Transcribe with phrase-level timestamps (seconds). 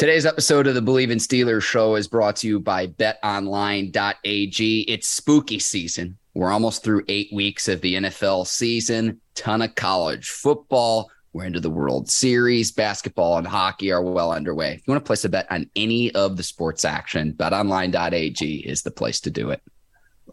[0.00, 4.80] Today's episode of the Bleav in Steelers show is brought to you by betonline.ag.
[4.88, 6.16] It's spooky season.
[6.32, 11.10] We're almost through eight weeks of the NFL season, ton of college football.
[11.34, 12.72] We're into the World Series.
[12.72, 14.72] Basketball and hockey are well underway.
[14.72, 18.80] If you want to place a bet on any of the sports action, betonline.ag is
[18.80, 19.60] the place to do it.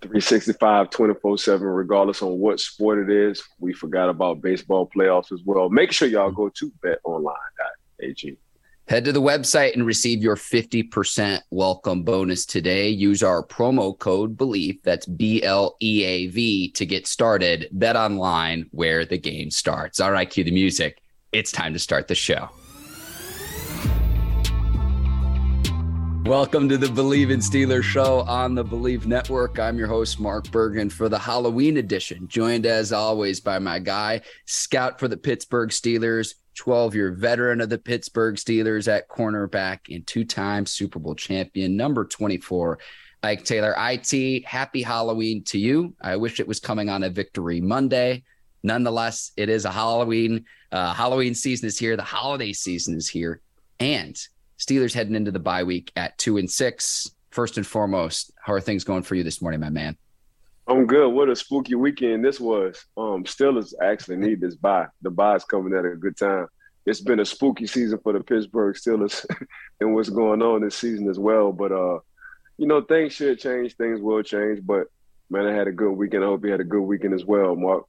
[0.02, 3.44] 365 24 7, regardless on what sport it is.
[3.60, 5.68] We forgot about baseball playoffs as well.
[5.68, 8.38] Make sure y'all go to betonline.ag.
[8.88, 12.88] Head to the website and receive your 50% welcome bonus today.
[12.88, 17.68] Use our promo code BLEAV, that's B L E A V, to get started.
[17.74, 20.00] Bet online where the game starts.
[20.00, 21.02] All right, cue the music.
[21.34, 22.50] It's time to start the show.
[26.24, 29.60] Welcome to the Bleav in Steelers show on the Bleav Network.
[29.60, 34.22] I'm your host, Mark Bergen, for the Halloween edition, joined as always by my guy,
[34.46, 40.06] scout for the Pittsburgh Steelers, 12 year veteran of the Pittsburgh Steelers at cornerback and
[40.06, 42.80] two time Super Bowl champion, number 24,
[43.24, 43.76] Ike Taylor.
[43.78, 45.96] IT, happy Halloween to you.
[46.02, 48.24] I wish it was coming on a victory Monday.
[48.64, 50.46] Nonetheless, it is a Halloween.
[50.72, 51.96] Uh, Halloween season is here.
[51.96, 53.42] The holiday season is here.
[53.80, 54.20] And
[54.60, 57.12] Steelers heading into the bye week at two and six.
[57.30, 59.96] First and foremost, how are things going for you this morning, my man?
[60.68, 61.10] I'm good.
[61.10, 62.84] What a spooky weekend this was.
[62.98, 64.88] Um, Steelers actually need this bye.
[65.02, 66.48] The is coming at a good time.
[66.86, 69.26] It's been a spooky season for the Pittsburgh Steelers
[69.80, 71.54] and what's going on this season as well.
[71.54, 72.00] But uh,
[72.58, 73.76] you know, things should change.
[73.76, 74.60] Things will change.
[74.66, 74.88] But
[75.30, 76.24] man, I had a good weekend.
[76.24, 77.86] I hope you had a good weekend as well, Mark.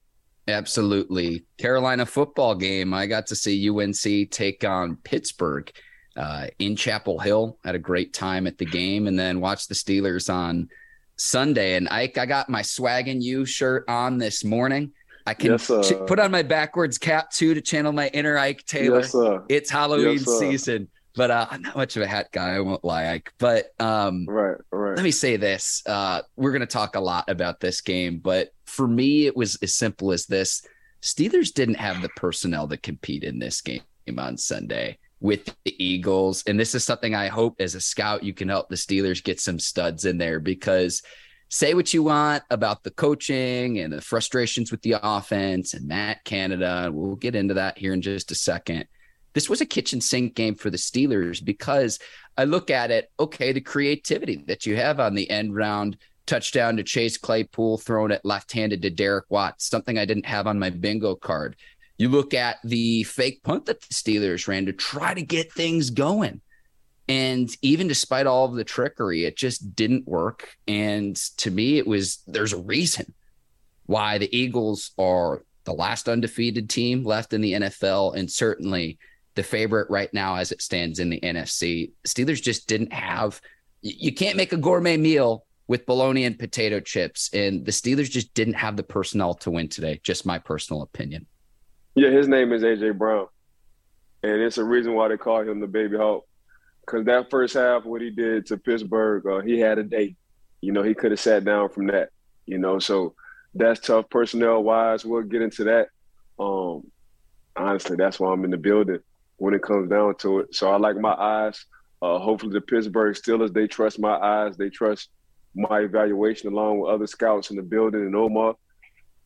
[0.47, 1.45] Absolutely.
[1.59, 2.95] Carolina football game.
[2.95, 5.71] I got to see UNC take on Pittsburgh
[6.17, 7.59] uh, in Chapel Hill.
[7.65, 10.69] Had a great time at the game, and then watched the Steelers on
[11.19, 11.75] Sunday.
[11.75, 14.93] And Ike, I got my swagging you shirt on this morning.
[15.27, 18.65] I can yes, ch- put on my backwards cap too to channel my inner Ike
[18.65, 19.01] Taylor.
[19.01, 19.15] Yes,
[19.51, 22.55] it's Halloween yes, season, but uh, I'm not much of a hat guy.
[22.55, 23.35] I won't lie, Ike.
[23.39, 24.97] But um, right, right.
[24.97, 28.55] Let me say this: uh, we're going to talk a lot about this game, but
[28.65, 30.67] for me, it was as simple as this:
[31.03, 33.83] Steelers didn't have the personnel to compete in this game
[34.17, 36.45] on Sunday with the Eagles.
[36.47, 39.41] And this is something I hope as a scout you can help the Steelers get
[39.41, 41.03] some studs in there because
[41.49, 46.25] say what you want about the coaching and the frustrations with the offense and Matt
[46.25, 46.91] Canada.
[46.93, 48.87] We'll get into that here in just a second.
[49.33, 51.99] This was a kitchen sink game for the Steelers because
[52.37, 55.97] I look at it, okay, the creativity that you have on the end round
[56.27, 60.47] touchdown to Chase Claypool thrown it left handed to Derek Watts, something I didn't have
[60.47, 61.57] on my bingo card.
[61.99, 65.91] You look at the fake punt that the Steelers ran to try to get things
[65.91, 66.41] going.
[67.09, 70.57] And even despite all of the trickery, it just didn't work.
[70.69, 73.15] And to me, it was there's a reason
[73.87, 78.99] why the Eagles are the last undefeated team left in the NFL and certainly
[79.35, 81.93] the favorite right now as it stands in the NFC.
[82.07, 83.41] Steelers just didn't have,
[83.83, 87.31] you can't make a gourmet meal with bologna and potato chips.
[87.33, 90.01] And the Steelers just didn't have the personnel to win today.
[90.03, 91.27] Just my personal opinion.
[91.99, 93.27] Yeah, his name is AJ Brown,
[94.23, 96.25] and it's a reason why they call him the Baby Hawk.
[96.87, 100.17] Because that first half, what he did to Pittsburgh, uh, he had a day.
[100.61, 102.11] You know, he could have sat down from that.
[102.47, 103.15] You know, so
[103.55, 105.05] that's tough personnel wise.
[105.05, 105.89] We'll get into that.
[106.39, 106.91] Um,
[107.57, 109.01] honestly, that's why I'm in the building
[109.39, 110.55] when it comes down to it.
[110.55, 111.65] So I like my eyes
[112.03, 115.11] Uh, hopefully, the Pittsburgh Steelers they trust my eyes, they trust
[115.55, 118.55] my evaluation along with other scouts in the building and Omar,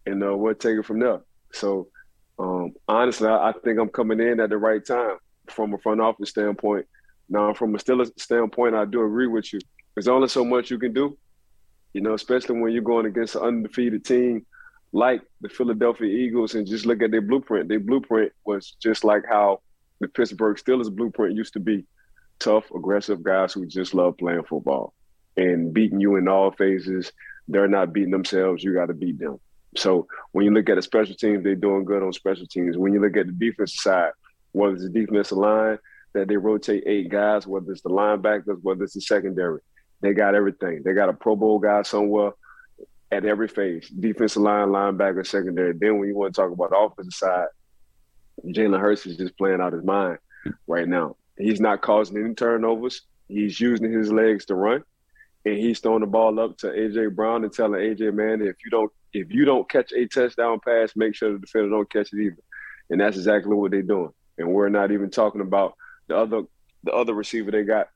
[0.07, 1.21] and uh, we'll take it from there.
[1.53, 1.89] So,
[2.39, 5.17] um, honestly, I, I, think I'm coming in at the right time
[5.49, 6.87] from a front office standpoint.
[7.29, 9.61] Now, from a Steelers standpoint, I do agree with you.
[9.95, 11.17] There's only so much you can do,
[11.93, 14.47] you know, especially when you're going against an undefeated team
[14.93, 17.69] like the Philadelphia Eagles and just look at their blueprint.
[17.69, 19.61] Their blueprint was just like how
[20.01, 21.85] the Pittsburgh Steelers blueprint used to be
[22.39, 24.93] tough, aggressive guys who just love playing football
[25.37, 27.13] and beating you in all phases.
[27.49, 28.63] They're not beating themselves.
[28.63, 29.39] You got to beat them.
[29.77, 32.77] So when you look at the special teams, they're doing good on special teams.
[32.77, 34.13] When you look at the defensive side,
[34.53, 35.79] whether it's the defensive line
[36.15, 39.61] that they rotate eight guys, whether it's the linebackers, whether it's the secondary,
[40.03, 40.83] they got everything.
[40.85, 42.33] They got a Pro Bowl guy somewhere
[43.11, 45.75] at every phase, defensive line, linebacker, secondary.
[45.75, 47.47] Then when you want to talk about the offensive side,
[48.47, 50.19] Jalen Hurts is just playing out his mind
[50.67, 51.17] right now.
[51.39, 53.03] He's not causing any turnovers.
[53.29, 54.83] He's using his legs to run,
[55.45, 58.71] and he's throwing the ball up to AJ Brown and telling AJ, man, if you
[58.71, 62.21] don't if you don't catch a touchdown pass, make sure the defender don't catch it
[62.21, 62.43] either.
[62.91, 64.13] And that's exactly what they're doing.
[64.39, 65.75] And we're not even talking about
[66.09, 66.43] the other
[66.85, 67.89] the other receiver they got,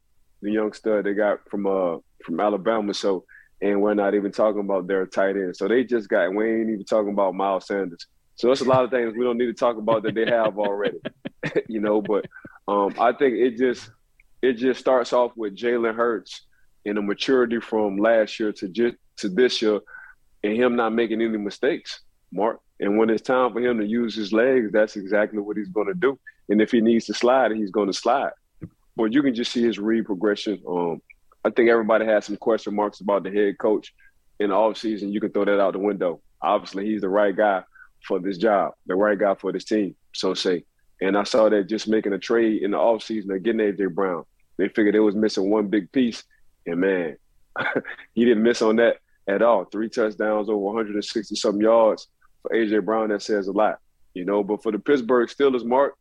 [0.42, 2.94] the young stud they got from uh from Alabama.
[2.94, 3.24] So
[3.60, 5.56] and we're not even talking about their tight end.
[5.56, 8.06] So they just got we ain't even talking about Miles Sanders.
[8.36, 10.58] So that's a lot of things we don't need to talk about that they have
[10.58, 10.98] already,
[11.68, 12.02] you know.
[12.02, 12.26] But
[12.68, 13.90] um, I think it just
[14.42, 16.42] it just starts off with Jalen Hurts
[16.84, 19.80] and the maturity from last year to just to this year,
[20.46, 22.00] and him not making any mistakes,
[22.32, 22.60] Mark.
[22.78, 25.88] And when it's time for him to use his legs, that's exactly what he's going
[25.88, 26.18] to do.
[26.48, 28.32] And if he needs to slide, he's going to slide.
[28.96, 30.62] But you can just see his read progression.
[30.68, 31.02] Um,
[31.44, 33.92] I think everybody has some question marks about the head coach
[34.38, 35.12] in the offseason.
[35.12, 36.20] You can throw that out the window.
[36.40, 37.64] Obviously, he's the right guy
[38.06, 40.64] for this job, the right guy for this team, so say.
[41.00, 44.24] And I saw that just making a trade in the offseason of getting AJ Brown.
[44.58, 46.22] They figured it was missing one big piece.
[46.66, 47.16] And man,
[48.14, 48.98] he didn't miss on that
[49.28, 49.64] at all.
[49.64, 52.08] Three touchdowns, over 160 some yards
[52.42, 53.08] for AJ Brown.
[53.08, 53.78] That says a lot,
[54.14, 54.42] you know.
[54.42, 55.96] But for the Pittsburgh Steelers, Mark,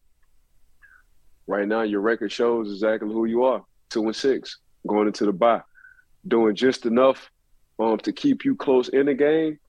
[1.47, 3.63] right now your record shows exactly who you are.
[3.89, 5.61] Two and six going into the bye,
[6.27, 7.29] doing just enough
[7.79, 9.59] um, to keep you close in the game,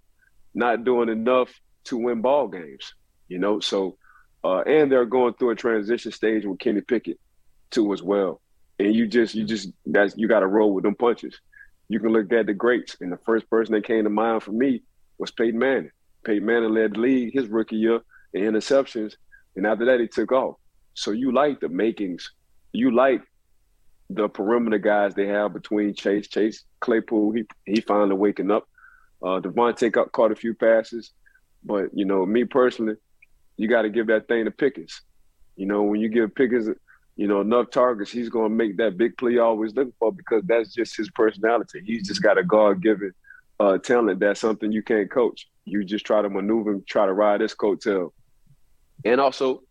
[0.55, 1.51] not doing enough
[1.85, 2.95] to win ball games.
[3.29, 3.97] You know, so
[4.45, 7.19] uh, and they're going through a transition stage with Kenny Pickett
[7.71, 8.41] too as well.
[8.79, 11.41] And you just you just that's you got to roll with them punches.
[11.89, 14.53] You can look at the greats, and the first person that came to mind for
[14.53, 14.83] me
[15.19, 15.91] was Peyton Manning.
[16.25, 18.01] Peyton Manning led the league his rookie year
[18.33, 19.15] in interceptions,
[19.55, 20.57] and after that he took off.
[20.95, 22.33] So you like the makings,
[22.73, 23.23] you like
[24.11, 28.69] the perimeter guys they have between Chase, Chase Claypool, he he finally waking up.
[29.23, 31.13] Uh, Diontae caught, caught a few passes,
[31.65, 32.95] but you know me personally,
[33.57, 35.03] you got to give that thing to Pickens.
[35.57, 36.69] You know when you give Pickens,
[37.17, 40.43] you know enough targets, he's going to make that big play always looking for because
[40.45, 41.83] that's just his personality.
[41.85, 43.13] He's just got a God given
[43.59, 44.21] uh, talent.
[44.21, 45.49] That's something you can't coach.
[45.65, 48.13] You just try to maneuver and try to ride this coattail.
[49.05, 49.63] And also,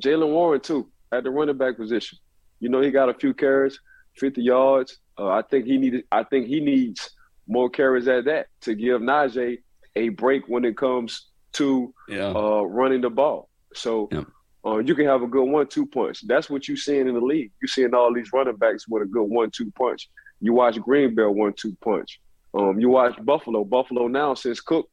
[0.00, 2.18] Jaylen Warren too at the running back position.
[2.60, 3.78] You know, he got a few carries,
[4.16, 4.98] 50 yards.
[5.18, 6.04] Uh, I think he needed.
[6.10, 7.10] I think he needs
[7.46, 9.58] more carries at that to give Najee
[9.94, 12.32] a break when it comes to yeah.
[12.34, 13.48] uh, running the ball.
[13.74, 14.24] So yeah.
[14.66, 16.26] Uh, you can have a good one-two punch.
[16.26, 17.52] That's what you're seeing in the league.
[17.62, 20.08] You're seeing all these running backs with a good one-two punch.
[20.40, 22.20] You watch Green Bay one-two punch.
[22.52, 23.64] Um, you watch Buffalo.
[23.64, 24.88] Buffalo now since Cook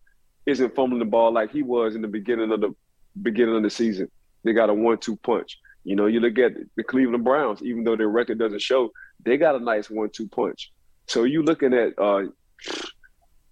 [0.46, 2.75] isn't fumbling the ball like he was in the beginning of the
[3.22, 4.10] beginning of the season.
[4.44, 5.58] They got a one-two punch.
[5.86, 8.92] You know, you look at the Cleveland Browns, even though their record doesn't show,
[9.25, 10.72] they got a nice one-two punch.
[11.08, 12.24] So you looking at uh,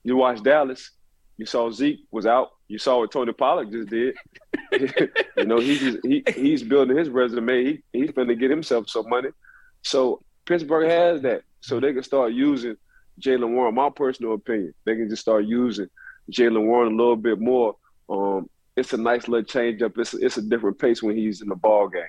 [0.03, 0.91] you watch Dallas,
[1.41, 2.51] you saw Zeke was out.
[2.67, 4.15] You saw what Tony Pollard just did.
[5.37, 7.63] you know, he's he, he's building his resume.
[7.63, 9.29] He, he's going to get himself some money.
[9.81, 12.75] So Pittsburgh has that, so they can start using
[13.19, 13.73] Jaylen Warren.
[13.73, 15.87] My personal opinion, they can just start using
[16.31, 17.75] Jaylen Warren a little bit more.
[18.07, 19.97] Um, it's a nice little change up.
[19.97, 22.03] It's it's a different pace when he's in the ball game.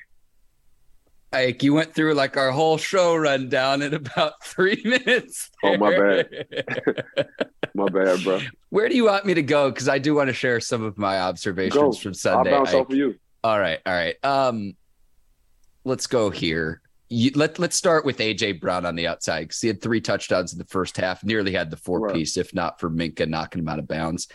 [1.32, 5.50] Like you went through like our whole show rundown in about three minutes.
[5.62, 5.72] There.
[5.72, 8.41] Oh my bad, my bad, bro.
[8.71, 9.71] Where do you want me to go?
[9.71, 11.93] Because I do want to share some of my observations go.
[11.93, 12.52] from Sunday.
[12.52, 13.17] I'll bounce off of you.
[13.45, 14.17] All right, all right.
[14.25, 14.76] Um,
[15.85, 16.81] let's go here.
[17.09, 20.52] You, let let's start with AJ Brown on the outside because he had three touchdowns
[20.52, 22.14] in the first half, nearly had the four right.
[22.14, 24.29] piece, if not for Minkah knocking him out of bounds.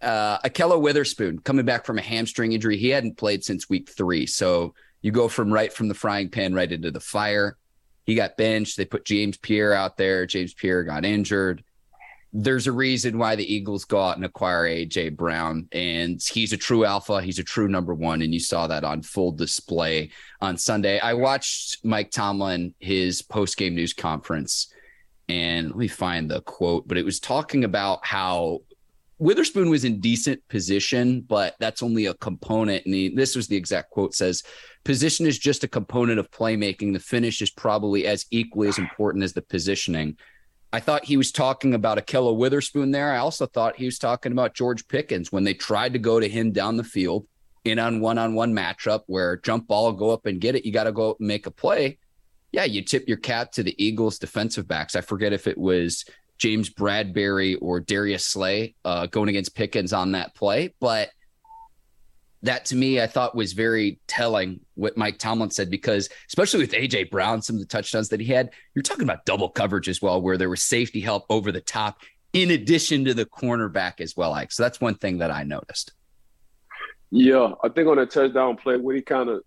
[0.00, 4.26] Uh, Ahkello Witherspoon coming back from a hamstring injury, he hadn't played since week three,
[4.26, 7.58] so you go from right from the frying pan right into the fire.
[8.04, 8.76] He got benched.
[8.76, 10.26] They put James Pierre out there.
[10.26, 11.62] James Pierre got injured.
[12.32, 16.56] There's a reason why the Eagles go out and acquire AJ Brown, and he's a
[16.56, 17.20] true alpha.
[17.20, 20.10] He's a true number one, and you saw that on full display
[20.40, 21.00] on Sunday.
[21.00, 24.72] I watched Mike Tomlin his post game news conference,
[25.28, 28.60] and let me find the quote, but it was talking about how
[29.20, 32.86] Witherspoon was in decent position, but that's only a component.
[32.86, 34.42] And he, this was the exact quote says,
[34.82, 36.94] position is just a component of playmaking.
[36.94, 40.16] The finish is probably as equally as important as the positioning.
[40.72, 43.12] I thought he was talking about Ahkello Witherspoon there.
[43.12, 46.28] I also thought he was talking about George Pickens when they tried to go to
[46.28, 47.26] him down the field
[47.64, 50.64] in on one on one matchup where jump ball, go up and get it.
[50.64, 51.98] You got to go make a play.
[52.52, 54.94] Yeah, you tip your cap to the Eagles defensive backs.
[54.94, 56.04] I forget if it was
[56.38, 60.74] James Bradberry or Darius Slay uh, going against Pickens on that play.
[60.80, 61.10] But
[62.42, 66.72] that to me, I thought was very telling what Mike Tomlin said because, especially with
[66.72, 70.00] AJ Brown, some of the touchdowns that he had, you're talking about double coverage as
[70.00, 72.00] well, where there was safety help over the top
[72.32, 74.30] in addition to the cornerback as well.
[74.30, 75.92] Like, so that's one thing that I noticed.
[77.10, 79.42] Yeah, I think on that touchdown play where he kind of,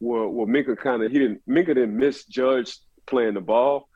[0.00, 3.88] well, well, Minkah kind of he didn't Minkah didn't misjudge playing the ball,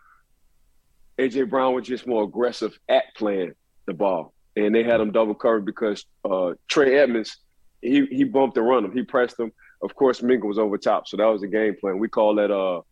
[1.19, 3.53] AJ Brown was just more aggressive at playing
[3.87, 7.39] the ball, and they had him double covered because uh, Trey Edmunds
[7.83, 8.93] he he bumped and run him.
[8.93, 9.53] He pressed him.
[9.83, 11.99] Of course, Minkah was over top, so that was the game plan.
[11.99, 12.83] We call that uh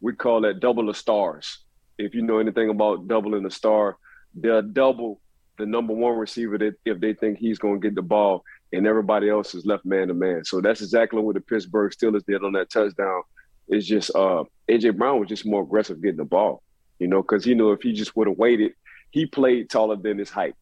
[0.00, 1.58] we call that double the stars.
[1.98, 3.96] If you know anything about doubling the star,
[4.34, 5.20] they'll double
[5.58, 8.42] the number one receiver that if they think he's going to get the ball,
[8.72, 10.44] and everybody else is left man to man.
[10.44, 13.22] So that's exactly what the Pittsburgh Steelers did on that touchdown.
[13.68, 16.62] It's just uh, AJ Brown was just more aggressive getting the ball
[17.00, 18.74] you know, because he knew if he just would have waited,
[19.10, 20.54] he played taller than his height.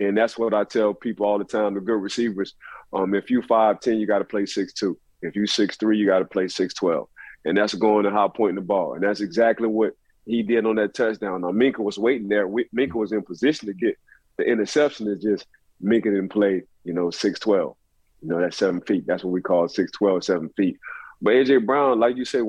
[0.00, 2.54] And that's what I tell people all the time, the good receivers.
[2.94, 4.98] Um, if you 5'10, you got to play six two.
[5.22, 7.06] If you six three, you got to play 6'12.
[7.46, 8.94] And that's going to high pointing the ball.
[8.94, 9.92] And that's exactly what
[10.24, 11.42] he did on that touchdown.
[11.42, 12.48] Now, Minkah was waiting there.
[12.48, 13.98] Minkah was in position to get
[14.38, 15.08] the interception.
[15.08, 15.46] It's just
[15.82, 17.74] Minkah didn't play, you know, 6'12.
[18.22, 19.06] You know, that's seven feet.
[19.06, 20.78] That's what we call 6'12, seven feet.
[21.20, 21.58] But A.J.
[21.58, 22.42] Brown, like you said,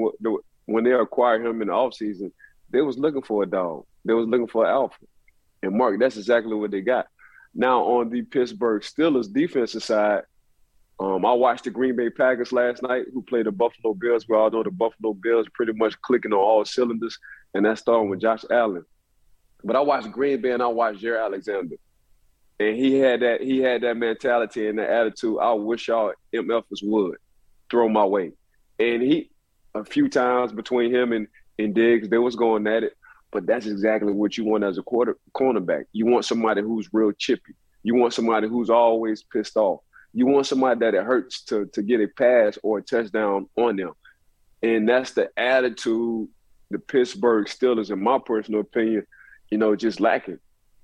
[0.65, 2.31] when they acquired him in the offseason–
[2.69, 3.85] they was looking for a dog.
[4.03, 4.97] They was looking for an alpha.
[5.63, 7.07] And Mark, that's exactly what they got.
[7.53, 10.23] Now on the Pittsburgh Steelers defensive side,
[10.99, 14.27] um, I watched the Green Bay Packers last night, who played the Buffalo Bills.
[14.29, 17.17] We all know the Buffalo Bills pretty much clicking on all cylinders,
[17.53, 18.85] and that's starting with Josh Allen.
[19.63, 21.75] But I watched Green Bay and I watched Jaire Alexander,
[22.59, 25.37] and he had that he had that mentality and that attitude.
[25.41, 27.17] I wish y'all MFs would
[27.69, 28.31] throw my way,
[28.79, 29.31] and he
[29.73, 32.07] a few times between him and in Diggs.
[32.07, 32.93] They was going at it,
[33.31, 35.85] but that's exactly what you want as a quarter cornerback.
[35.91, 37.53] You want somebody who's real chippy.
[37.83, 39.81] You want somebody who's always pissed off.
[40.15, 43.75] You want somebody that it hurts to to get a pass or a touchdown on
[43.75, 43.91] them,
[44.63, 46.29] and that's the attitude
[46.71, 49.05] the Pittsburgh Steelers, in my personal opinion,
[49.49, 50.39] you know, just lacking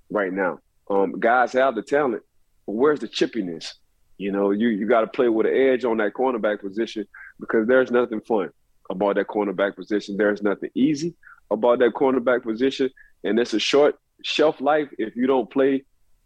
[0.09, 0.59] right now.
[0.89, 2.23] Um, guys have the talent,
[2.65, 3.73] but where's the chippiness?
[4.17, 7.07] You know, you you got to play with an edge on that cornerback position
[7.39, 8.49] because there's nothing fun
[8.89, 10.17] about that cornerback position.
[10.17, 11.15] There's nothing easy
[11.49, 12.91] about that cornerback position,
[13.23, 15.83] and it's a short shelf life if you don't play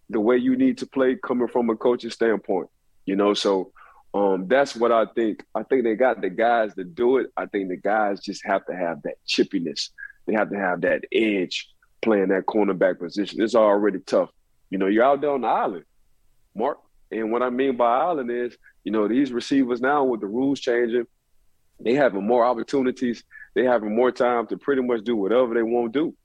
[0.10, 2.68] the way you need to play coming from a coaching standpoint.
[3.06, 3.72] You know, so
[4.14, 5.44] um, that's what I think.
[5.54, 7.28] I think they got the guys to do it.
[7.36, 9.90] I think the guys just have to have that chippiness.
[10.26, 11.70] They have to have that edge
[12.02, 13.42] playing that cornerback position.
[13.42, 14.30] It's already tough.
[14.70, 15.84] You know, you're out there on the island,
[16.56, 16.80] Mark.
[17.12, 20.60] And what I mean by island is, you know, these receivers now with the rules
[20.60, 21.06] changing,
[21.80, 23.24] they having more opportunities.
[23.54, 26.16] They having more time to pretty much do whatever they want to do.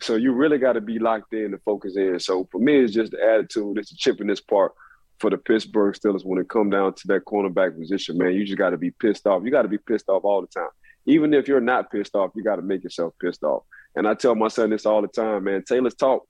[0.00, 2.20] So you really got to be locked in and focus in.
[2.20, 3.78] So for me, it's just the attitude.
[3.78, 4.72] It's the chippiness part
[5.18, 8.32] for the Pittsburgh Steelers when it come down to that cornerback position, man.
[8.32, 9.42] You just got to be pissed off.
[9.44, 10.68] You got to be pissed off all the time.
[11.06, 13.62] Even if you're not pissed off, you got to make yourself pissed off.
[13.94, 15.62] And I tell my son this all the time, man.
[15.66, 16.24] Taylor's talk.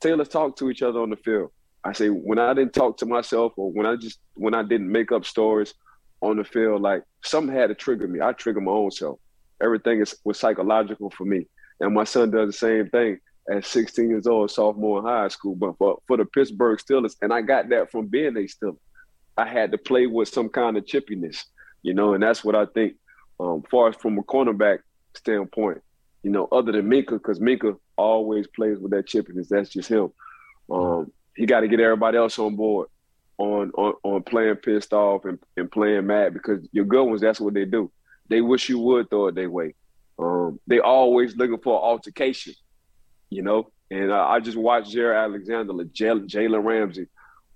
[0.00, 1.50] Taylor's talk to each other on the field.
[1.84, 4.90] I say when I didn't talk to myself or when I just when I didn't
[4.90, 5.74] make up stories
[6.22, 8.20] on the field, like something had to trigger me.
[8.20, 9.18] I trigger my own self.
[9.62, 11.46] Everything is was psychological for me.
[11.80, 13.18] And my son does the same thing
[13.50, 15.54] at 16 years old, sophomore in high school.
[15.54, 18.76] But for, for the Pittsburgh Steelers, and I got that from being a Steeler.
[19.36, 21.44] I had to play with some kind of chippiness,
[21.82, 22.96] you know, and that's what I think,
[23.38, 24.80] um, far as from a cornerback
[25.14, 25.80] standpoint,
[26.22, 29.48] you know, other than Minkah, because Minkah always plays with that chippiness.
[29.48, 30.12] That's just him.
[30.70, 32.88] Um, he got to get everybody else on board
[33.40, 37.40] on on, on playing pissed off and, and playing mad because your good ones, that's
[37.40, 37.90] what they do.
[38.28, 39.74] They wish you would throw it their way.
[40.18, 42.52] Um, they always looking for altercation,
[43.30, 43.70] you know.
[43.90, 47.08] And uh, I just watched Jaire Alexander, Jalen Ramsey,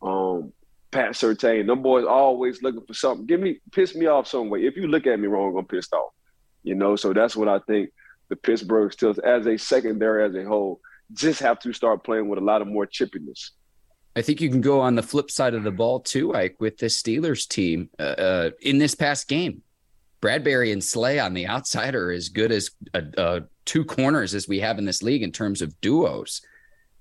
[0.02, 0.52] um,
[0.90, 1.66] Pat Surtain.
[1.66, 3.26] Them boys always looking for something.
[3.26, 4.64] Give me piss me off some way.
[4.64, 6.12] If you look at me wrong, I'm pissed off.
[6.62, 7.90] You know, so that's what I think
[8.30, 10.80] the Pittsburgh Steelers as a secondary as a whole
[11.12, 13.50] just have to start playing with a lot of more chippiness.
[14.16, 16.78] I think you can go on the flip side of the ball too, Ike, with
[16.78, 19.62] the Steelers team uh, uh, in this past game.
[20.24, 24.48] Bradberry and Slay on the outside are as good as uh, uh, two corners as
[24.48, 26.40] we have in this league in terms of duos.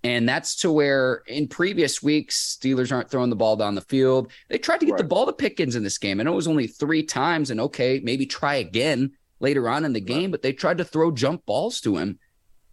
[0.04, 4.30] And that's to where in previous weeks, Steelers aren't throwing the ball down the field.
[4.50, 4.98] They tried to get right.
[4.98, 6.20] the ball to Pickens in this game.
[6.20, 9.94] I know it was only three times, and okay, maybe try again later on in
[9.94, 10.32] the game, right.
[10.32, 12.20] but they tried to throw jump balls to him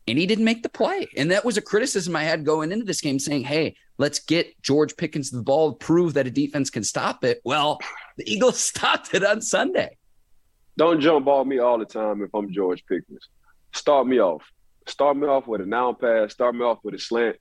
[0.09, 1.07] and he didn't make the play.
[1.17, 4.61] And that was a criticism I had going into this game saying, hey, let's get
[4.63, 7.41] George Pickens the ball, prove that a defense can stop it.
[7.45, 7.79] Well,
[8.17, 9.97] the Eagles stopped it on Sunday.
[10.77, 13.29] Don't jump ball me all the time if I'm George Pickens.
[13.73, 14.43] Start me off.
[14.87, 16.33] Start me off with a now pass.
[16.33, 17.37] Start me off with a slant.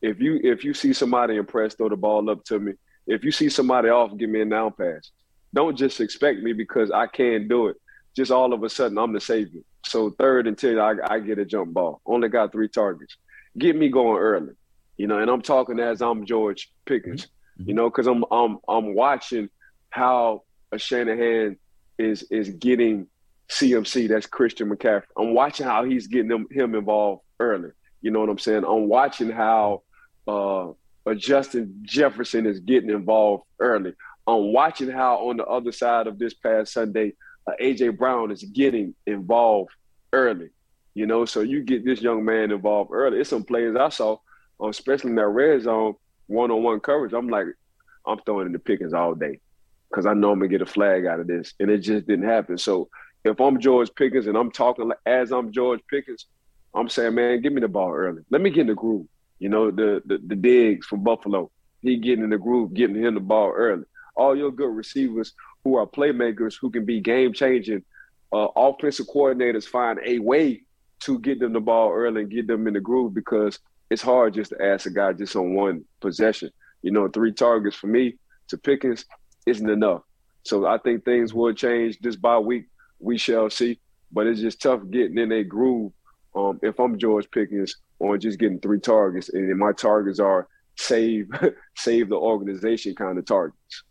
[0.00, 2.72] If you if you see somebody impressed, throw the ball up to me.
[3.06, 5.10] If you see somebody off, give me a now pass.
[5.52, 7.76] Don't just expect me because I can't do it.
[8.16, 9.62] Just all of a sudden I'm the savior.
[9.86, 12.00] So third and ten, I, I get a jump ball.
[12.06, 13.16] Only got three targets.
[13.56, 14.54] Get me going early,
[14.96, 15.18] you know.
[15.18, 17.26] And I'm talking as I'm George Pickens,
[17.58, 17.68] mm-hmm.
[17.68, 19.48] you know, because I'm I'm I'm watching
[19.90, 21.56] how a Shanahan
[21.98, 23.06] is is getting
[23.50, 24.08] CMC.
[24.08, 25.04] That's Christian McCaffrey.
[25.16, 27.70] I'm watching how he's getting him him involved early.
[28.00, 28.64] You know what I'm saying?
[28.64, 29.82] I'm watching how
[30.26, 30.72] uh,
[31.16, 33.94] Justin Jefferson is getting involved early.
[34.26, 37.14] I'm watching how on the other side of this past Sunday,
[37.46, 39.70] uh, AJ Brown is getting involved
[40.12, 40.50] early.
[40.94, 43.18] You know, so you get this young man involved early.
[43.18, 44.18] It's some players I saw,
[44.62, 45.94] uh, especially in that red zone,
[46.28, 47.12] one-on-one coverage.
[47.12, 47.46] I'm like,
[48.06, 49.40] I'm throwing in the Pickens all day
[49.94, 52.24] because I know I'm gonna get a flag out of this, and it just didn't
[52.24, 52.58] happen.
[52.58, 52.88] So
[53.24, 56.26] if I'm George Pickens and I'm talking as I'm George Pickens,
[56.74, 58.22] I'm saying, man, give me the ball early.
[58.28, 59.06] Let me get in the groove.
[59.38, 61.48] You know, the the, the Diggs from Buffalo,
[61.80, 63.84] he getting in the groove, getting him the ball early.
[64.16, 65.32] All your good receivers
[65.62, 67.84] who are playmakers who can be game changing.
[68.32, 70.62] Uh, offensive coordinators find a way
[71.00, 73.60] to get them the ball early and get them in the groove because
[73.90, 76.50] it's hard just to ask a guy just on one possession.
[76.82, 78.16] You know, three targets for me
[78.48, 79.04] to Pickens
[79.46, 80.02] isn't enough.
[80.42, 82.66] So I think things will change this bye week.
[82.98, 83.78] We shall see.
[84.12, 85.92] But it's just tough getting in a groove.
[86.36, 91.28] Um, if I'm George Pickens on just getting three targets, and my targets are save
[91.76, 93.84] save the organization kind of targets.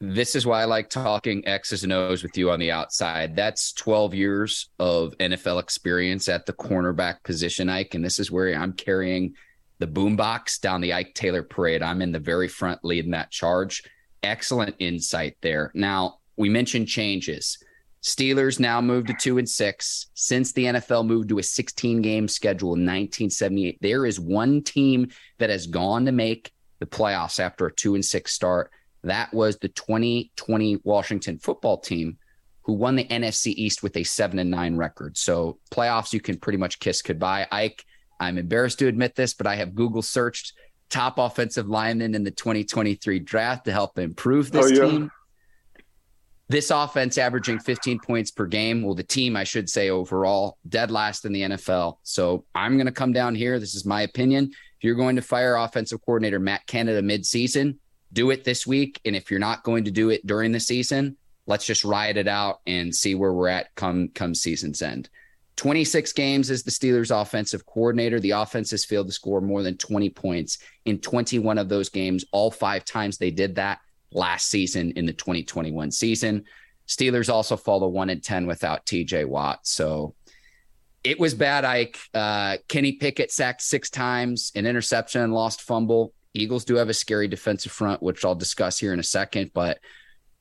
[0.00, 3.36] This is why I like talking X's and O's with you on the outside.
[3.36, 7.94] That's 12 years of NFL experience at the cornerback position, Ike.
[7.94, 9.34] And this is where I'm carrying
[9.78, 11.82] the boombox down the Ike Taylor parade.
[11.82, 13.82] I'm in the very front leading that charge.
[14.24, 15.70] Excellent insight there.
[15.74, 17.58] Now, we mentioned changes.
[18.02, 20.06] Steelers now moved to two and six.
[20.14, 25.08] Since the NFL moved to a 16 game schedule in 1978, there is one team
[25.38, 28.70] that has gone to make the playoffs after a two and six start.
[29.04, 32.18] That was the 2020 Washington football team
[32.62, 35.16] who won the NFC East with a seven and nine record.
[35.16, 37.46] So playoffs, you can pretty much kiss goodbye.
[37.50, 37.84] Ike,
[38.20, 40.54] I'm embarrassed to admit this, but I have Google searched
[40.90, 44.90] top offensive lineman in the 2023 draft to help improve this oh, yeah.
[44.90, 45.10] team.
[46.48, 48.82] This offense averaging 15 points per game.
[48.82, 51.96] Well, the team, I should say, overall, dead last in the NFL.
[52.02, 53.58] So I'm going to come down here.
[53.58, 54.50] This is my opinion.
[54.52, 57.78] If you're going to fire offensive coordinator Matt Canada midseason,
[58.12, 59.00] do it this week.
[59.04, 61.16] And if you're not going to do it during the season,
[61.46, 65.08] let's just ride it out and see where we're at come come season's end.
[65.56, 68.18] 26 games as the Steelers offensive coordinator.
[68.18, 72.24] The offense has failed to score more than 20 points in 21 of those games.
[72.32, 73.78] All five times they did that
[74.10, 76.44] last season in the 2021 season.
[76.88, 79.66] Steelers also fall to 1 and 10 without TJ Watt.
[79.66, 80.14] So
[81.02, 81.98] it was bad, Ike.
[82.12, 86.12] Uh, Kenny Pickett sacked six times, an interception lost fumble.
[86.32, 89.52] Eagles do have a scary defensive front, which I'll discuss here in a second.
[89.54, 89.78] But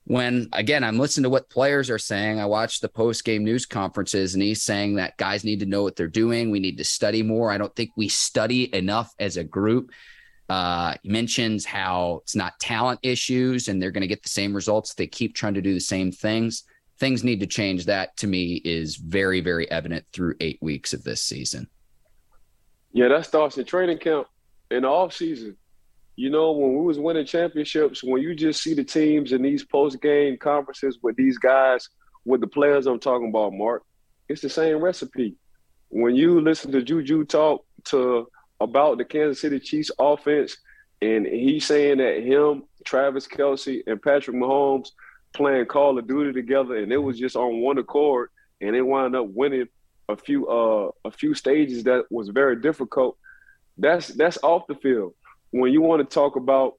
[0.05, 2.39] when again, I'm listening to what players are saying.
[2.39, 5.83] I watch the post game news conferences, and he's saying that guys need to know
[5.83, 6.51] what they're doing.
[6.51, 7.51] We need to study more.
[7.51, 9.91] I don't think we study enough as a group.
[10.49, 14.53] Uh, he mentions how it's not talent issues and they're going to get the same
[14.53, 14.93] results.
[14.93, 16.63] They keep trying to do the same things.
[16.99, 17.85] Things need to change.
[17.85, 21.69] That to me is very, very evident through eight weeks of this season.
[22.91, 24.27] Yeah, that starts in training camp
[24.69, 25.57] in the off season.
[26.15, 29.63] You know, when we was winning championships, when you just see the teams in these
[29.63, 31.89] post game conferences with these guys,
[32.23, 33.83] with the players I'm talking about, Mark,
[34.29, 35.35] it's the same recipe.
[35.89, 38.27] When you listen to Juju talk to
[38.59, 40.57] about the Kansas City Chiefs offense,
[41.01, 44.89] and he's saying that him, Travis Kelce, and Patrick Mahomes
[45.33, 48.29] playing Call of Duty together, and it was just on one accord,
[48.61, 49.67] and they wound up winning
[50.09, 53.17] a few uh a few stages that was very difficult.
[53.77, 55.13] That's that's off the field
[55.53, 56.73] when you want to talk about,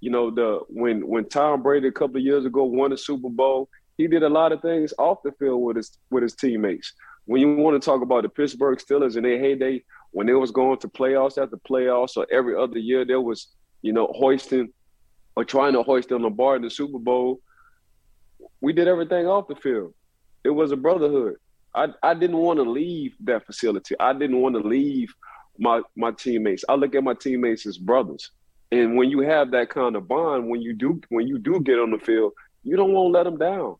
[0.00, 3.28] you know, the when when Tom Brady a couple of years ago won the Super
[3.28, 6.94] Bowl, he did a lot of things off the field with his with his teammates.
[7.26, 10.50] when you want to talk about the Pittsburgh Steelers in their heyday, when they was
[10.50, 13.48] going to playoffs after playoffs, or every other year there was,
[13.82, 14.72] you know, hoisting
[15.36, 17.40] or trying to hoist on the bar in the Super Bowl,
[18.60, 19.94] we did everything off the field.
[20.44, 21.36] It was a brotherhood.
[21.74, 23.94] I, I didn't want to leave that facility.
[24.00, 25.14] I didn't want to leave
[25.60, 26.64] my my teammates.
[26.68, 28.30] I look at my teammates as brothers.
[28.72, 31.78] And when you have that kind of bond, when you do when you do get
[31.78, 32.32] on the field,
[32.64, 33.76] you don't want to let them down.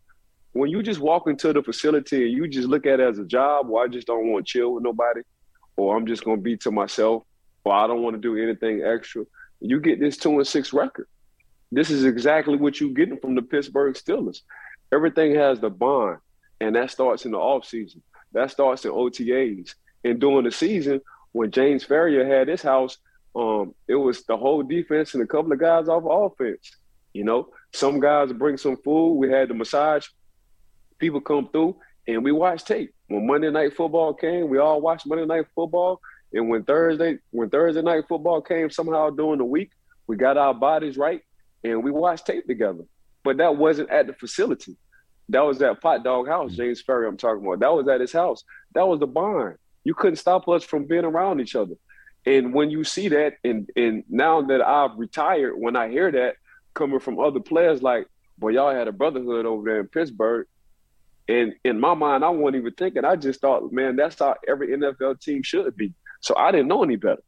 [0.52, 3.24] When you just walk into the facility and you just look at it as a
[3.24, 5.22] job, or I just don't want to chill with nobody,
[5.76, 7.22] or I'm just gonna be to myself,
[7.64, 9.24] or I don't want to do anything extra,
[9.60, 11.06] you get this two and six record.
[11.72, 14.42] This is exactly what you're getting from the Pittsburgh Steelers.
[14.92, 16.18] Everything has the bond,
[16.60, 18.02] and that starts in the off season.
[18.32, 19.74] That starts in OTAs.
[20.02, 21.00] And during the season,
[21.32, 22.98] when James Farrior had his house,
[23.34, 26.76] um, it was the whole defense and a couple of guys off offense.
[27.12, 29.14] You know, some guys bring some food.
[29.14, 30.06] We had the massage
[30.98, 32.94] people come through, and we watched tape.
[33.08, 36.00] When Monday Night Football came, we all watched Monday Night Football.
[36.32, 39.70] And when Thursday, when Thursday Night Football came, somehow during the week,
[40.06, 41.22] we got our bodies right
[41.64, 42.84] and we watched tape together.
[43.24, 44.76] But that wasn't at the facility.
[45.28, 47.08] That was at Pot Dog House, James Farrior.
[47.08, 47.60] I'm talking about.
[47.60, 48.42] That was at his house.
[48.74, 49.58] That was the barn.
[49.84, 51.74] You couldn't stop us from being around each other.
[52.26, 56.36] And when you see that, and and now that I've retired, when I hear that
[56.74, 58.06] coming from other players, like,
[58.38, 60.46] boy, y'all had a brotherhood over there in Pittsburgh.
[61.28, 63.04] And in my mind, I wasn't even thinking.
[63.04, 65.94] I just thought, man, that's how every NFL team should be.
[66.20, 67.22] So I didn't know any better.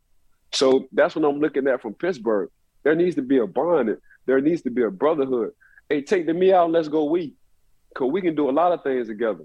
[0.53, 2.51] So that's what I'm looking at from Pittsburgh.
[2.83, 3.97] There needs to be a bond.
[4.27, 5.53] There needs to be a brotherhood.
[5.89, 7.35] Hey, take the me out let's go we.
[7.89, 9.45] Because we can do a lot of things together.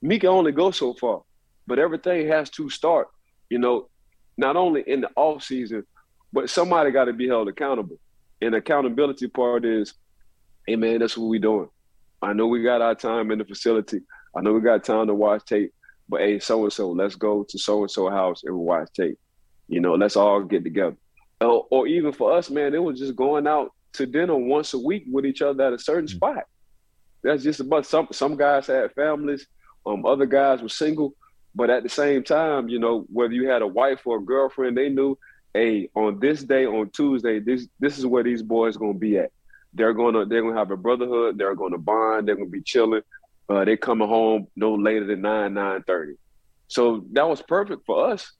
[0.00, 1.22] Me can only go so far,
[1.68, 3.08] but everything has to start,
[3.50, 3.90] you know,
[4.38, 5.84] not only in the off season,
[6.32, 7.98] but somebody got to be held accountable.
[8.40, 9.92] And accountability part is,
[10.66, 11.68] hey man, that's what we doing.
[12.22, 14.00] I know we got our time in the facility.
[14.34, 15.74] I know we got time to watch tape,
[16.08, 19.18] but hey, so and so, let's go to so and so house and watch tape.
[19.68, 20.96] You know, let's all get together.
[21.40, 24.78] Or, or, even for us, man, it was just going out to dinner once a
[24.78, 26.16] week with each other at a certain mm-hmm.
[26.16, 26.44] spot.
[27.22, 28.08] That's just about some.
[28.12, 29.46] Some guys had families,
[29.86, 31.14] um, other guys were single,
[31.58, 34.76] but at the same time, you know, whether you had a wife or a girlfriend,
[34.76, 35.18] they knew,
[35.52, 39.32] hey, on this day, on Tuesday, this this is where these boys gonna be at.
[39.74, 41.36] They're gonna they're gonna have a brotherhood.
[41.36, 42.28] They're gonna bond.
[42.28, 43.02] They're gonna be chilling.
[43.48, 46.14] Uh, they coming home no later than nine nine thirty.
[46.68, 48.30] So that was perfect for us.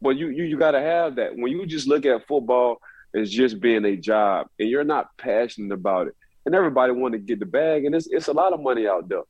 [0.00, 2.78] But you you you got to have that when you just look at football
[3.14, 6.14] as just being a job and you're not passionate about it.
[6.46, 9.10] And everybody want to get the bag, and it's it's a lot of money out
[9.10, 9.24] there.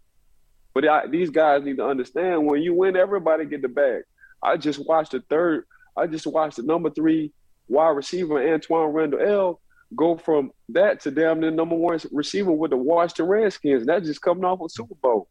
[0.75, 4.03] But I, these guys need to understand when you win, everybody get the bag.
[4.43, 5.65] I just watched the third.
[5.97, 7.33] I just watched the number three
[7.69, 9.61] wide receiver Antwaan Randle El
[9.95, 13.87] go from that to damn near number one receiver with the Washington Redskins.
[13.87, 15.29] That just coming off a Super Bowl.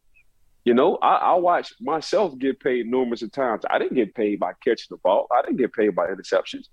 [0.64, 3.64] You know, I, I watched myself get paid numerous of times.
[3.68, 5.26] I didn't get paid by catching the ball.
[5.36, 6.68] I didn't get paid by interceptions.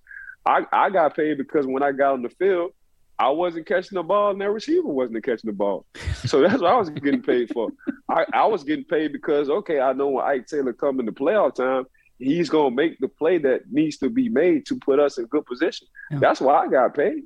[0.46, 2.72] I, I got paid because when I got on the field,
[3.20, 5.86] I wasn't catching the ball and that receiver wasn't catching the ball.
[6.26, 7.70] So that's what I was getting paid for.
[8.10, 11.12] I, I was getting paid because, okay, I know when Ike Taylor come in the
[11.12, 11.86] playoff time,
[12.18, 15.26] he's going to make the play that needs to be made to put us in
[15.26, 15.88] good position.
[16.12, 16.20] Yeah.
[16.20, 17.24] That's why I got paid.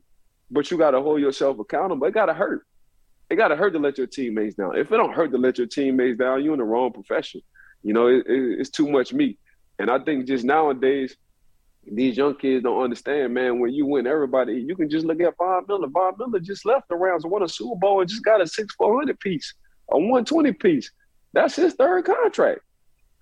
[0.49, 2.07] But you got to hold yourself accountable.
[2.07, 2.65] It got to hurt.
[3.29, 4.77] It got to hurt to let your teammates down.
[4.77, 7.41] If it don't hurt to let your teammates down, you're in the wrong profession.
[7.83, 9.39] You know, it, it, it's too much meat.
[9.79, 11.15] And I think just nowadays,
[11.91, 13.59] these young kids don't understand, man.
[13.59, 15.87] When you win everybody, you can just look at Von Miller.
[15.87, 18.73] Von Miller just left the Rams, won a Super Bowl, and just got a six
[18.75, 19.53] four hundred piece,
[19.91, 20.91] a one twenty piece.
[21.33, 22.61] That's his third contract.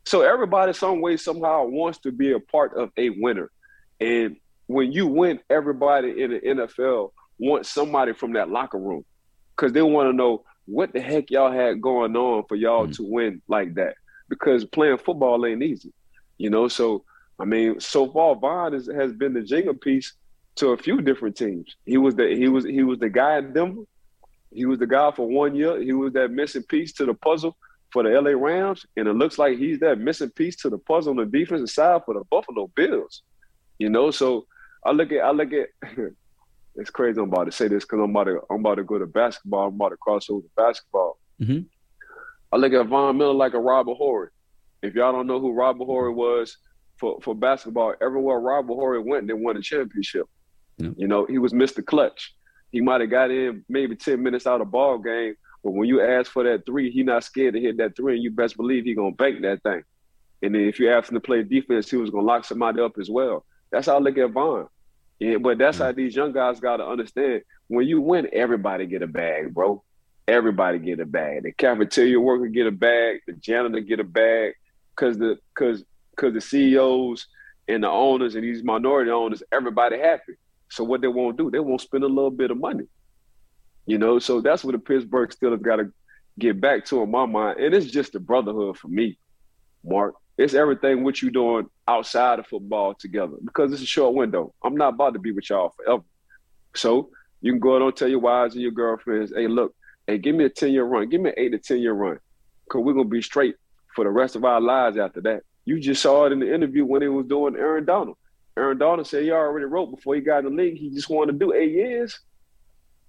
[0.06, 3.50] So everybody, some way, somehow, wants to be a part of a winner.
[4.00, 9.06] And when you win, everybody in the NFL wants somebody from that locker room
[9.56, 12.92] because they want to know what the heck y'all had going on for y'all mm-hmm.
[12.92, 13.96] to win like that.
[14.30, 15.94] Because playing football ain't easy,
[16.38, 16.68] you know.
[16.68, 17.04] So
[17.40, 20.14] I mean, so far Von is, has been the jingle piece
[20.56, 21.76] to a few different teams.
[21.86, 23.84] He was the he was he was the guy in Denver.
[24.54, 25.82] He was the guy for one year.
[25.82, 27.58] He was that missing piece to the puzzle
[27.92, 31.12] for the LA Rams, and it looks like he's that missing piece to the puzzle
[31.12, 33.24] on the defensive side for the Buffalo Bills.
[33.80, 34.46] You know, so
[34.86, 35.70] I look at I look at
[36.76, 38.98] it's crazy I'm about to say this because I'm about to I'm about to go
[38.98, 39.68] to basketball.
[39.68, 41.18] I'm about to cross over to basketball.
[41.42, 41.62] Mm-hmm.
[42.52, 44.30] I look at Von Miller like a Robert Horry.
[44.82, 46.58] If y'all don't know who Robert Horry was,
[47.02, 50.30] for, for basketball, everywhere Robert Horry went, they won a championship.
[50.78, 50.92] Yeah.
[50.96, 51.84] You know, he was Mr.
[51.84, 52.34] Clutch.
[52.72, 56.02] He might have got in maybe 10 minutes out of ball game, but when you
[56.02, 58.86] ask for that three, he not scared to hit that three, and you best believe
[58.86, 59.84] he gonna bank that thing.
[60.44, 62.98] And then if you ask him to play defense, he was gonna lock somebody up
[63.00, 63.46] as well.
[63.72, 64.68] That's how I look at Von.
[65.20, 65.96] Yeah, but that's how mm.
[65.96, 67.42] these young guys gotta understand.
[67.68, 69.84] When you win, everybody get a bag, bro.
[70.28, 71.44] Everybody get a bag.
[71.44, 73.22] The cafeteria worker get a bag.
[73.28, 74.54] The janitor get a bag.
[74.96, 75.84] because the because
[76.22, 77.28] because the CEOs
[77.68, 80.34] and the owners and these minority owners, everybody happy.
[80.70, 82.86] So what they won't do, they won't spend a little bit of money.
[83.86, 85.92] You know, so that's what the Pittsburgh Steelers got to
[86.40, 87.60] get back to in my mind.
[87.60, 89.18] And it's just the brotherhood for me,
[89.84, 90.16] Mark.
[90.38, 94.54] It's everything what you doing outside of football together because it's a short window.
[94.64, 96.04] I'm not about to be with y'all forever.
[96.76, 97.10] So
[97.42, 99.76] you can go out and tell your wives and your girlfriends, hey, look,
[100.08, 101.10] hey, give me a 10 year run.
[101.10, 102.18] Give me an eight to 10 year run.
[102.64, 103.56] Because we're going to be straight
[103.94, 105.44] for the rest of our lives after that.
[105.66, 108.18] You just saw it in the interview when he was doing Aaron Donald.
[108.58, 110.78] Aaron Donald said he already wrote before he got in the league.
[110.78, 112.20] He just wanted to do eight years.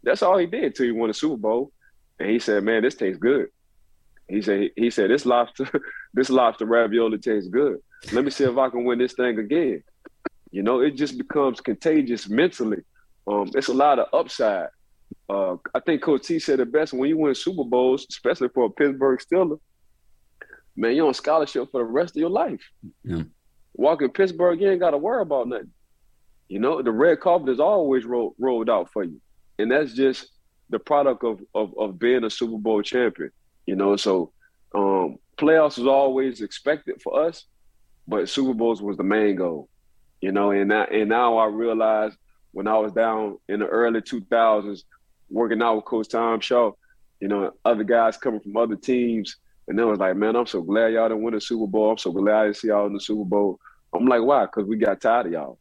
[0.03, 1.73] That's all he did until he won a Super Bowl.
[2.19, 3.49] And he said, "Man, this tastes good."
[4.29, 5.69] He said, "He said this lobster,
[6.15, 7.79] this lobster ravioli tastes good.
[8.13, 9.83] Let me see if I can win this thing again."
[10.51, 12.83] You know, it just becomes contagious mentally.
[13.27, 14.69] Um, it's a lot of upside.
[15.29, 18.67] Uh, I think Coach T said it best when you win Super Bowls, especially for
[18.67, 19.59] a Pittsburgh Steeler.
[20.77, 22.63] Man, you're on scholarship for the rest of your life.
[23.05, 23.23] Yeah.
[23.75, 25.71] Walking Pittsburgh, you ain't got to worry about nothing.
[26.49, 29.21] You know, the red carpet is always rolled rolled out for you,
[29.59, 30.29] and that's just
[30.69, 33.31] the product of of, of being a Super Bowl champion.
[33.67, 34.33] You know, so
[34.75, 37.47] um, playoffs was always expected for us,
[38.07, 39.69] but Super Bowls was the main goal.
[40.21, 42.13] You know, and now, and now I realize
[42.53, 44.83] when I was down in the early 2000s
[45.31, 46.73] working out with Coach Tom Shaw,
[47.21, 49.37] you know, other guys coming from other teams,
[49.73, 51.93] and they was like, man, I'm so glad y'all didn't win the Super Bowl.
[51.93, 53.59] I'm so glad to see y'all in the Super Bowl.
[53.95, 54.45] I'm like, why?
[54.45, 55.59] Because we got tired of y'all.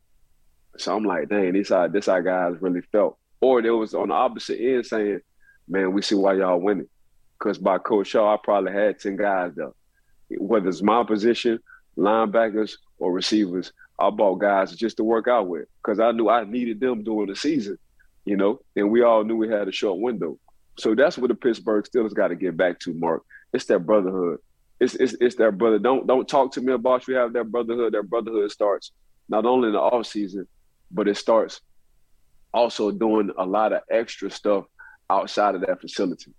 [0.77, 3.17] So I'm like, dang, this how this how guys really felt.
[3.39, 5.21] Or there was on the opposite end saying,
[5.65, 6.89] man, we see why y'all winning.
[7.39, 9.75] Because by Coach Shaw, I probably had 10 guys though.
[10.29, 11.59] Whether it's my position,
[11.97, 16.43] linebackers, or receivers, I bought guys just to work out with because I knew I
[16.43, 17.77] needed them during the season,
[18.25, 20.37] you know, and we all knew we had a short window.
[20.77, 23.23] So that's what the Pittsburgh Steelers got to get back to, Mark.
[23.53, 24.39] It's that brotherhood.
[24.79, 25.77] It's, it's it's that brother.
[25.77, 27.93] Don't don't talk to me about you have that brotherhood.
[27.93, 28.91] That brotherhood starts
[29.29, 30.47] not only in the off season,
[30.89, 31.61] but it starts
[32.53, 34.65] also doing a lot of extra stuff
[35.09, 36.33] outside of that facility.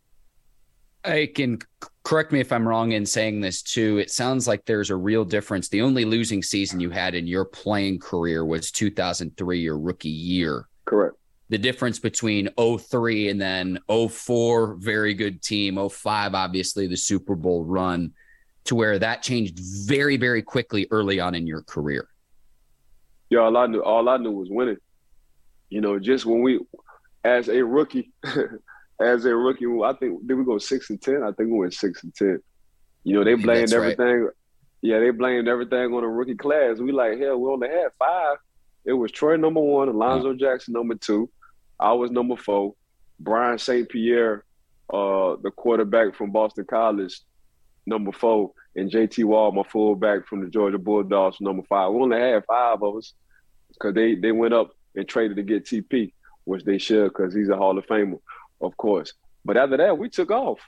[1.05, 1.59] I can
[2.05, 3.98] correct me if I'm wrong in saying this too.
[3.98, 5.68] It sounds like there's a real difference.
[5.68, 10.68] The only losing season you had in your playing career was 2003, your rookie year.
[10.85, 11.16] Correct.
[11.53, 17.62] The difference between 03 and then 04, very good team, 05, obviously the Super Bowl
[17.62, 18.15] run,
[18.65, 22.09] to where that changed very, very quickly early on in your career.
[23.29, 24.79] Yeah, all I knew, all I knew was winning.
[25.69, 26.59] You know, just when we,
[27.23, 28.12] as a rookie,
[28.99, 31.23] as a rookie, I think did we go six and ten?
[31.23, 32.41] I think we went six and ten.
[33.05, 34.23] You know, they blamed everything.
[34.23, 34.33] Right.
[34.81, 36.79] Yeah, they blamed everything on the rookie class.
[36.79, 38.38] We like, hell, we only had five.
[38.87, 41.29] It was Troy number one, Alonzo Jackson number two.
[41.83, 42.75] I was number four.
[43.18, 43.88] Brian St.
[43.88, 44.45] Pierre,
[44.92, 47.21] uh, the quarterback from Boston College,
[47.87, 51.92] number four, and JT Wall, my fullback from the Georgia Bulldogs, number five.
[51.92, 53.14] We only had five of us
[53.68, 56.12] because they they went up and traded to get TP,
[56.45, 58.18] which they should because he's a Hall of Famer
[58.62, 59.12] of course.
[59.45, 60.61] But after that, we took off.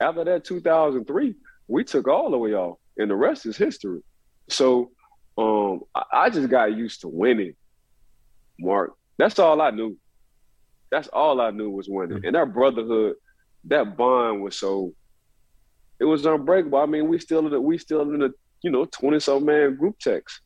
[0.00, 1.34] After that, 2003,
[1.68, 4.00] we took all the way off, and the rest is history.
[4.48, 4.90] So
[5.38, 7.54] um, I, I just got used to winning,
[8.60, 8.92] Mark.
[9.18, 9.96] That's all I knew.
[10.90, 12.18] That's all I knew was winning.
[12.18, 12.26] Mm-hmm.
[12.26, 13.16] And that brotherhood,
[13.64, 14.94] that bond was so
[15.98, 16.78] it was unbreakable.
[16.78, 18.30] I mean, we still in the, we still in a
[18.62, 20.40] you know twenty some man group text.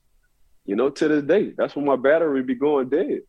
[0.66, 3.20] You know, to this day, that's when my battery be going dead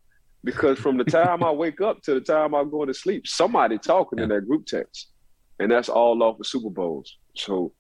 [0.44, 3.78] because from the time I wake up to the time I'm going to sleep, somebody
[3.78, 4.24] talking yeah.
[4.24, 5.10] in that group text,
[5.60, 7.18] and that's all off of Super Bowls.
[7.36, 7.74] So,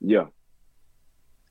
[0.00, 0.26] yeah.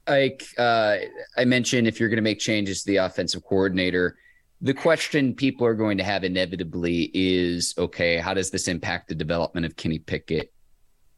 [0.07, 0.97] Like uh,
[1.37, 4.17] I mentioned, if you're going to make changes to the offensive coordinator,
[4.61, 9.15] the question people are going to have inevitably is, okay, how does this impact the
[9.15, 10.51] development of Kenny Pickett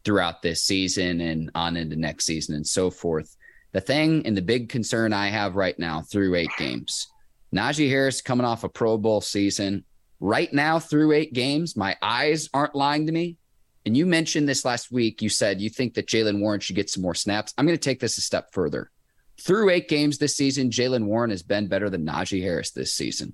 [0.03, 3.35] throughout this season and on into next season and so forth?
[3.71, 7.07] The thing and the big concern I have right now through eight games
[7.53, 9.83] Najee Harris coming off a Pro Bowl season.
[10.19, 13.37] Right now, through eight games, my eyes aren't lying to me.
[13.85, 15.21] And you mentioned this last week.
[15.21, 17.53] You said you think that Jaylen Warren should get some more snaps.
[17.57, 18.91] I'm going to take this a step further.
[19.39, 23.33] Through eight games this season, Jaylen Warren has been better than Najee Harris this season.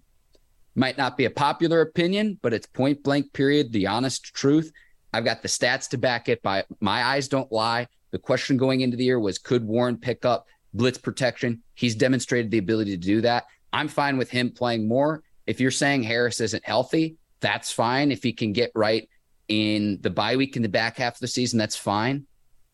[0.76, 4.72] Might not be a popular opinion, but it's point blank, period, the honest truth.
[5.14, 7.88] I've got the stats to back it by my eyes don't lie.
[8.12, 11.64] The question going into the year was could Warren pick up blitz protection?
[11.74, 13.46] He's demonstrated the ability to do that.
[13.72, 15.24] I'm fine with him playing more.
[15.48, 18.12] If you're saying Harris isn't healthy, that's fine.
[18.12, 19.10] If he can get right
[19.48, 22.26] in the bye week in the back half of the season, that's fine.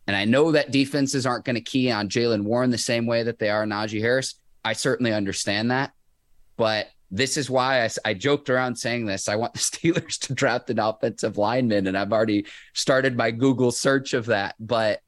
[0.08, 3.24] And I know that defenses aren't going to key on Jaylen Warren the same way
[3.24, 4.36] that they are on Najee Harris.
[4.64, 5.94] I certainly understand that.
[6.58, 9.28] But this is why I, I, joked around saying this.
[9.28, 13.72] I want the Steelers to draft an offensive lineman, and I've already started my Google
[13.72, 14.56] search of that.
[14.60, 15.02] But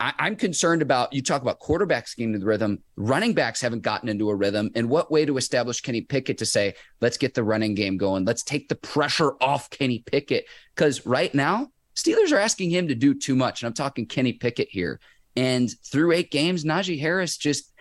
[0.00, 2.82] I, am concerned about you talk about quarterbacks getting into the rhythm.
[2.96, 4.70] Running backs haven't gotten into a rhythm.
[4.74, 8.24] And what way to establish Kenny Pickett to say, let's get the running game going.
[8.24, 10.46] Let's take the pressure off Kenny Pickett.
[10.74, 13.62] Because right now, Steelers are asking him to do too much.
[13.62, 15.00] And I'm talking Kenny Pickett here.
[15.36, 17.72] And through eight games, Najee Harris just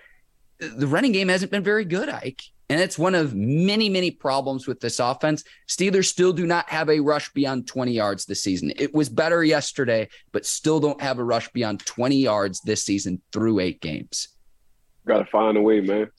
[0.60, 2.41] the running game hasn't been very good, Ike.
[2.69, 5.43] And it's one of many, many problems with this offense.
[5.67, 8.71] Steelers still do not have a rush beyond 20 yards this season.
[8.78, 13.21] It was better yesterday, but still don't have a rush beyond 20 yards this season
[13.32, 14.30] through eight games.
[15.06, 16.10] Got to find a way, man.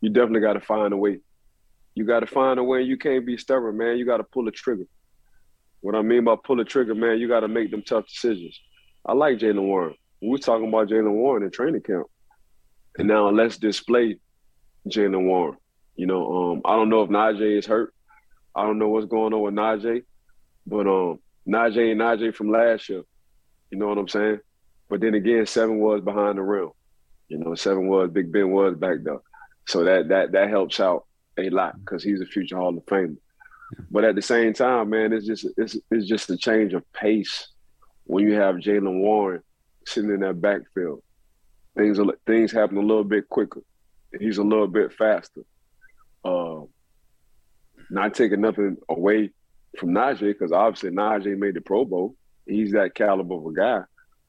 [0.00, 1.20] You definitely got to find a way.
[1.94, 2.82] You got to find a way.
[2.82, 3.98] You can't be stubborn, man.
[3.98, 4.84] You got to pull the trigger.
[5.82, 8.58] What I mean by pull the trigger, man, you got to make them tough decisions.
[9.04, 9.94] I like Jaylen Warren.
[10.20, 12.06] We were talking about Jaylen Warren in training camp.
[12.96, 14.18] And now let's display
[14.88, 15.56] Jaylen Warren.
[15.96, 17.92] You know, um, I don't know if Najee is hurt.
[18.54, 20.04] I don't know what's going on with Najee,
[20.66, 21.18] but um,
[21.48, 23.02] Najee and Najee from last year.
[23.70, 24.38] You know what I'm saying?
[24.88, 26.70] But then again, seven was behind the rim.
[27.28, 29.20] You know, seven was Big Ben was back there,
[29.66, 31.06] so that that that helps out
[31.38, 33.16] a lot because he's a future Hall of Famer.
[33.90, 37.48] But at the same time, man, it's just it's it's just a change of pace
[38.04, 39.42] when you have Jaylen Warren
[39.86, 41.02] sitting in that backfield.
[41.76, 43.62] Things are, things happen a little bit quicker
[44.18, 45.42] he's a little bit faster.
[46.24, 46.60] Uh,
[47.90, 49.30] not taking nothing away
[49.78, 52.14] from Najee because obviously Najee made the Pro Bowl.
[52.46, 53.82] He's that caliber of a guy.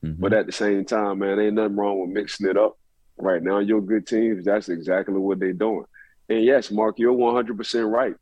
[0.03, 0.21] Mm-hmm.
[0.21, 2.77] But at the same time, man, ain't nothing wrong with mixing it up.
[3.17, 5.85] Right now, your good teams, that's exactly what they're doing.
[6.29, 8.15] And yes, Mark, you're 100% right.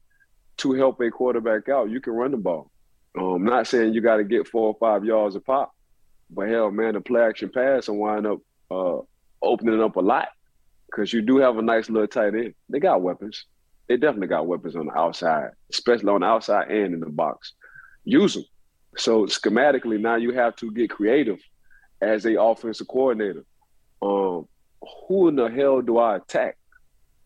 [0.57, 2.71] To help a quarterback out, you can run the ball.
[3.15, 5.73] I'm um, not saying you got to get four or five yards a pop,
[6.29, 8.99] but hell, man, the play action pass and wind up uh,
[9.41, 10.29] opening up a lot
[10.85, 12.53] because you do have a nice little tight end.
[12.69, 13.45] They got weapons.
[13.87, 17.53] They definitely got weapons on the outside, especially on the outside and in the box.
[18.05, 18.45] Use them.
[18.97, 21.39] So schematically, now you have to get creative
[22.01, 23.45] as a offensive coordinator.
[24.01, 24.47] Um,
[25.07, 26.57] who in the hell do I attack?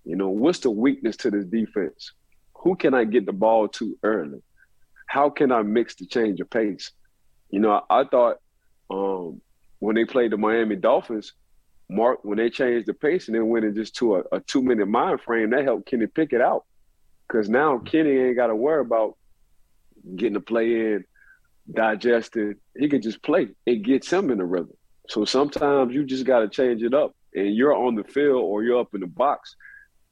[0.04, 2.12] You know, what's the weakness to this defense?
[2.66, 4.42] Who can I get the ball to early?
[5.08, 6.92] How can I mix the change of pace?
[7.52, 8.38] You know, I, I thought
[8.90, 9.40] um,
[9.78, 11.34] when they played the Miami Dolphins,
[11.90, 14.64] Mark, when they changed the pace and then went into just to a, a two
[14.64, 16.66] minute mind frame, that helped Kenny Pickett out.
[17.28, 19.16] Because now Kenny ain't got to worry about
[20.16, 21.06] getting the play in,
[21.72, 22.58] digested.
[22.76, 23.50] He can just play.
[23.68, 24.76] It gets him in the rhythm.
[25.08, 27.16] So sometimes you just got to change it up.
[27.36, 29.56] And you're on the field or you're up in the box.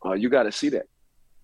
[0.05, 0.85] Uh, you got to see that.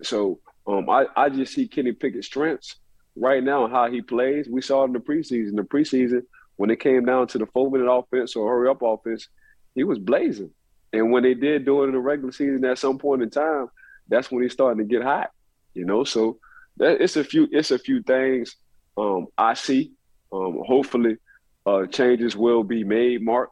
[0.03, 2.75] So um, I, I just see Kenny Pickett's strengths
[3.15, 4.47] right now and how he plays.
[4.47, 5.55] We saw in the preseason.
[5.55, 6.21] The preseason,
[6.57, 9.27] when it came down to the four minute offense or hurry up offense,
[9.73, 10.51] he was blazing.
[10.93, 13.67] And when they did do it in the regular season at some point in time,
[14.07, 15.31] that's when he's starting to get hot.
[15.73, 16.37] You know, so
[16.77, 18.55] that, it's a few it's a few things
[18.97, 19.93] um, I see.
[20.31, 21.17] Um, hopefully,
[21.65, 23.49] uh, changes will be made, Mark.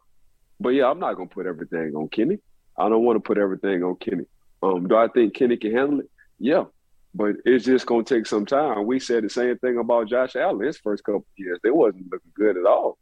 [0.59, 2.37] But yeah, I'm not gonna put everything on Kenny.
[2.77, 4.25] I don't want to put everything on Kenny.
[4.61, 6.09] Um, do I think Kenny can handle it?
[6.39, 6.65] Yeah,
[7.13, 8.85] but it's just gonna take some time.
[8.85, 11.59] We said the same thing about Josh Allen his first couple years.
[11.63, 12.97] They wasn't looking good at all.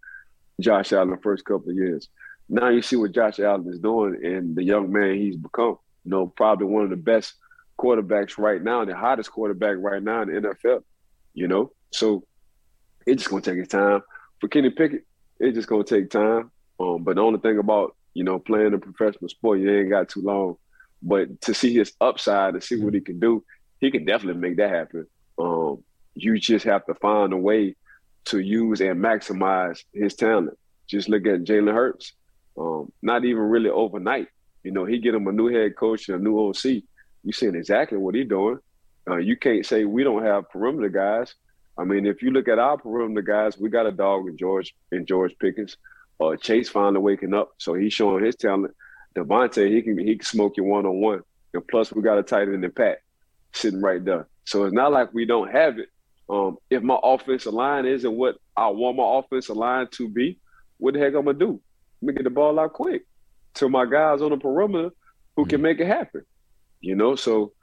[0.60, 2.10] Josh Allen the first couple of years
[2.50, 5.78] now you see what Josh Allen is doing and the young man he's become.
[6.04, 7.34] You know, probably one of the best
[7.80, 10.84] quarterbacks right now, the hottest quarterback right now in the NFL.
[11.34, 12.24] You know, so
[13.06, 14.02] it's just gonna take its time.
[14.40, 15.06] For Kenny Pickett,
[15.40, 16.52] it's just gonna take time.
[16.80, 20.10] Um, but the only thing about you know playing a professional sport, you ain't got
[20.10, 20.58] too long.
[21.02, 23.44] But to see his upside and see what he can do,
[23.80, 25.08] he can definitely make that happen.
[25.38, 25.84] Um,
[26.14, 27.76] you just have to find a way
[28.26, 30.58] to use and maximize his talent.
[30.88, 32.14] Just look at Jalen Hurts
[32.58, 34.28] um, not even really overnight.
[34.64, 36.84] You know, he get him a new head coach and a new OC.
[37.24, 38.60] You seeing exactly what he's doing.
[39.08, 41.36] Uh, you can't say we don't have perimeter guys.
[41.78, 44.74] I mean, if you look at our perimeter guys, we got a dog in George
[44.92, 45.78] in George Pickens.
[46.20, 48.74] Uh, Chase finally waking up, so he's showing his talent.
[49.16, 51.22] Diontae, he can he can smoke you one on one,
[51.54, 53.00] and plus we got a tight end in Pat
[53.56, 54.28] sitting right there.
[54.46, 55.90] So it's not like we don't have it.
[56.30, 60.40] Um, if my offensive line isn't what I want my offensive line to be,
[60.78, 61.62] what the heck I'm gonna do?
[62.02, 63.06] Let me get the ball out quick
[63.56, 64.92] to my guys on the perimeter
[65.36, 65.50] who mm-hmm.
[65.50, 66.24] can make it happen.
[66.82, 67.54] You know, so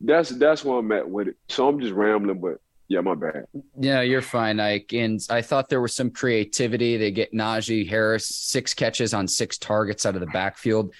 [0.00, 1.36] that's that's where I'm at with it.
[1.48, 3.46] So I'm just rambling, but yeah, my bad.
[3.78, 4.92] Yeah, you're fine, Ike.
[4.94, 6.96] And I thought there was some creativity.
[6.96, 10.94] They get Najee Harris six catches on six targets out of the backfield.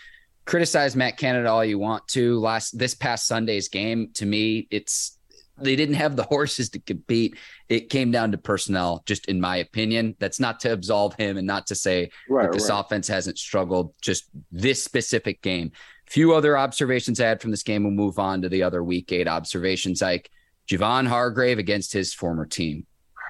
[0.48, 2.40] Criticize Matt Canada all you want to.
[2.40, 5.18] Last this past Sunday's game, to me, it's
[5.58, 7.36] they didn't have the horses to compete.
[7.68, 10.16] It came down to personnel, just in my opinion.
[10.18, 12.80] That's not to absolve him and not to say right, that this right.
[12.80, 15.72] offense hasn't struggled, just this specific game.
[16.06, 17.82] Few other observations I had from this game.
[17.82, 20.00] We'll move on to the other week eight observations.
[20.00, 20.30] Like
[20.66, 22.86] Javon Hargrave against his former team.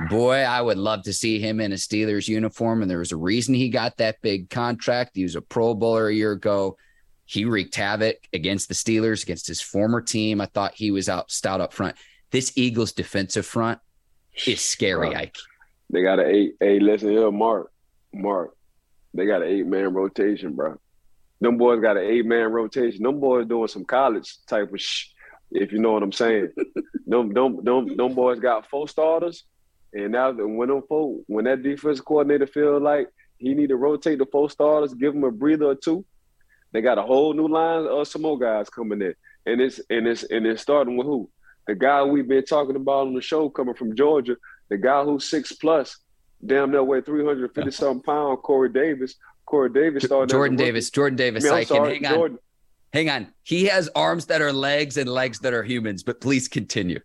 [0.08, 2.80] Boy, I would love to see him in a Steelers uniform.
[2.80, 5.16] And there was a reason he got that big contract.
[5.16, 6.76] He was a Pro Bowler a year ago.
[7.28, 10.40] He wreaked havoc against the Steelers, against his former team.
[10.40, 11.94] I thought he was out stout up front.
[12.30, 13.80] This Eagles defensive front
[14.46, 15.36] is scary, Ike.
[15.90, 16.54] They got an eight.
[16.58, 17.70] Hey, listen here, Mark.
[18.14, 18.56] Mark.
[19.12, 20.80] They got an eight man rotation, bro.
[21.42, 23.02] Them boys got an eight man rotation.
[23.02, 25.08] Them boys doing some college type of shh,
[25.50, 26.48] if you know what I'm saying.
[27.06, 29.44] them, them, them, them boys got four starters,
[29.92, 34.18] and now when them four, when that defense coordinator feel like he need to rotate
[34.18, 36.06] the four starters, give them a breather or two.
[36.72, 39.14] They got a whole new line of some more guys coming in,
[39.46, 41.30] and it's and it's and it's starting with who?
[41.66, 44.36] The guy we've been talking about on the show coming from Georgia,
[44.68, 45.98] the guy who's six plus,
[46.44, 49.14] damn near weigh 350 something pound, Corey Davis.
[49.46, 50.30] Corey Davis started.
[50.30, 50.90] Jordan Davis.
[50.90, 51.46] Jordan Davis.
[51.46, 52.14] I mean, sorry, hang on.
[52.14, 52.38] Jordan.
[52.92, 53.28] Hang on.
[53.42, 56.02] He has arms that are legs and legs that are humans.
[56.02, 57.00] But please continue.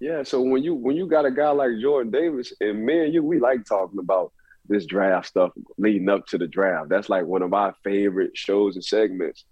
[0.00, 0.22] Yeah.
[0.24, 3.22] So when you when you got a guy like Jordan Davis, and me and you,
[3.22, 4.32] we like talking about
[4.70, 6.88] this draft stuff leading up to the draft.
[6.88, 9.44] That's like one of my favorite shows and segments.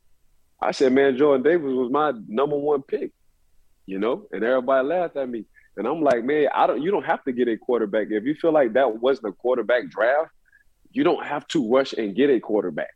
[0.61, 3.13] I said, man, Jordan Davis was my number one pick,
[3.85, 5.45] you know, and everybody laughed at me.
[5.77, 6.83] And I'm like, man, I don't.
[6.83, 9.91] You don't have to get a quarterback if you feel like that wasn't a quarterback
[9.91, 10.33] draft
[10.93, 12.95] you don't have to rush and get a quarterback.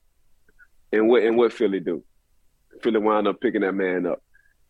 [0.93, 2.05] And what and what Philly do?
[2.83, 4.23] Philly wound up picking that man up.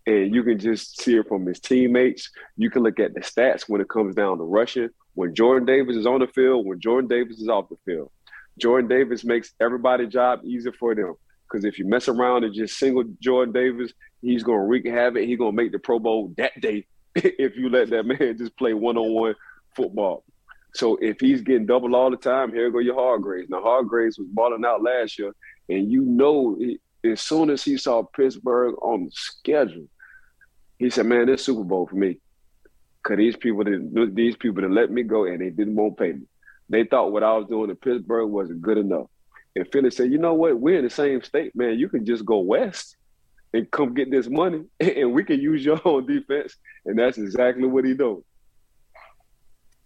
[0.07, 2.31] And you can just see it from his teammates.
[2.57, 4.91] You can look at the stats when it comes down to rushing.
[5.15, 8.11] When Jordan Davis is on the field, when Jordan Davis is off the field.
[8.59, 11.15] Jordan Davis makes everybody's job easier for them.
[11.49, 13.93] Because if you mess around and just single Jordan Davis,
[14.23, 15.23] he's going to wreak havoc.
[15.23, 18.75] He's to make the Pro Bowl that day if you let that man just play
[18.75, 19.35] one on one
[19.77, 20.25] football.
[20.75, 23.51] So if he's getting double all the time, here go your Hargreaves.
[23.51, 25.35] Now Hargreaves was balling out last year,
[25.69, 26.59] and you know
[27.05, 29.87] as soon as he saw Pittsburgh on the schedule,
[30.85, 32.19] he said, "Man, this Super Bowl for me."
[33.03, 36.05] Cause these people didn't these people didn't let me go and they didn't want to
[36.05, 36.23] pay me.
[36.69, 39.07] They thought what I was doing in Pittsburgh wasn't good enough.
[39.57, 41.79] And Philly said, you know what, we're in the same state, man.
[41.79, 42.97] You can just go west
[43.53, 46.57] and come get this money and we can use your own defense.
[46.87, 48.23] And that's exactly what he doing.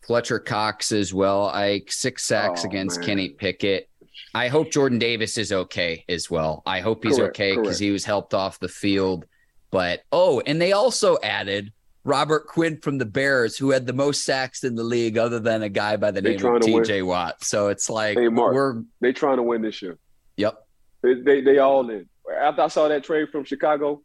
[0.06, 1.46] Fletcher Cox as well.
[1.46, 3.06] I six sacks oh, against man.
[3.06, 3.88] Kenny Pickett.
[4.34, 6.62] I hope Jordan Davis is okay as well.
[6.64, 9.26] I hope he's correct, okay because he was helped off the field.
[9.70, 11.72] But oh, and they also added
[12.04, 15.62] Robert Quinn from the Bears, who had the most sacks in the league, other than
[15.62, 17.02] a guy by the they name of T.J.
[17.02, 17.42] Watt.
[17.42, 19.98] So it's like hey, Mark, we're they trying to win this year.
[20.36, 20.66] Yep,
[21.02, 22.08] they, they they all in.
[22.40, 24.02] After I saw that trade from Chicago,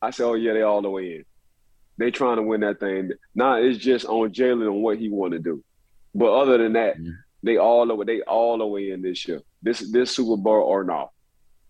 [0.00, 1.24] I said, "Oh yeah, they all the way in."
[1.98, 3.10] They trying to win that thing.
[3.34, 5.64] Now it's just on Jalen and what he want to do.
[6.14, 7.10] But other than that, mm-hmm.
[7.42, 8.04] they all over.
[8.04, 9.40] They all the way in this year.
[9.62, 11.10] This this Super Bowl or not,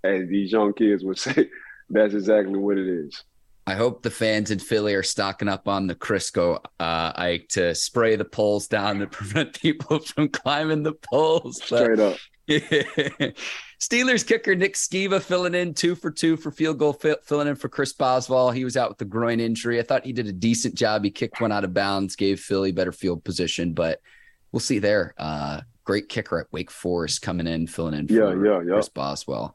[0.04, 1.48] as these young kids would say.
[1.92, 3.22] That's exactly what it is.
[3.66, 7.74] I hope the fans in Philly are stocking up on the Crisco, uh, Ike, to
[7.74, 11.62] spray the poles down to prevent people from climbing the poles.
[11.62, 12.16] Straight up.
[12.48, 17.68] Steelers kicker Nick Sciba filling in two for two for field goal, filling in for
[17.68, 18.50] Chris Boswell.
[18.50, 19.78] He was out with the groin injury.
[19.78, 21.04] I thought he did a decent job.
[21.04, 24.00] He kicked one out of bounds, gave Philly better field position, but
[24.50, 25.14] we'll see there.
[25.18, 28.74] Uh, great kicker at Wake Forest coming in, filling in for yeah, yeah, yeah.
[28.74, 29.54] Chris Boswell.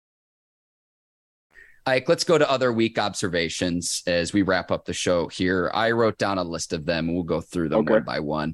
[1.85, 5.71] Ike, let's go to other week observations as we wrap up the show here.
[5.73, 7.93] I wrote down a list of them and we'll go through them okay.
[7.93, 8.49] one by one.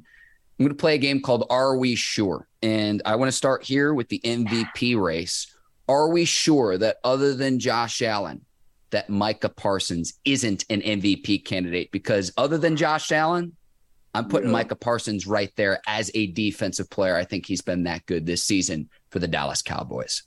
[0.59, 2.47] I'm going to play a game called Are We Sure?
[2.63, 5.53] And I want to start here with the MVP race.
[5.89, 8.45] Are we sure that other than Josh Allen,
[8.91, 11.91] that Micah Parsons isn't an MVP candidate?
[11.91, 13.55] Because other than Josh Allen,
[14.15, 14.53] I'm putting yeah.
[14.53, 17.15] Micah Parsons right there as a defensive player.
[17.15, 20.23] I think he's been that good this season for the Dallas Cowboys.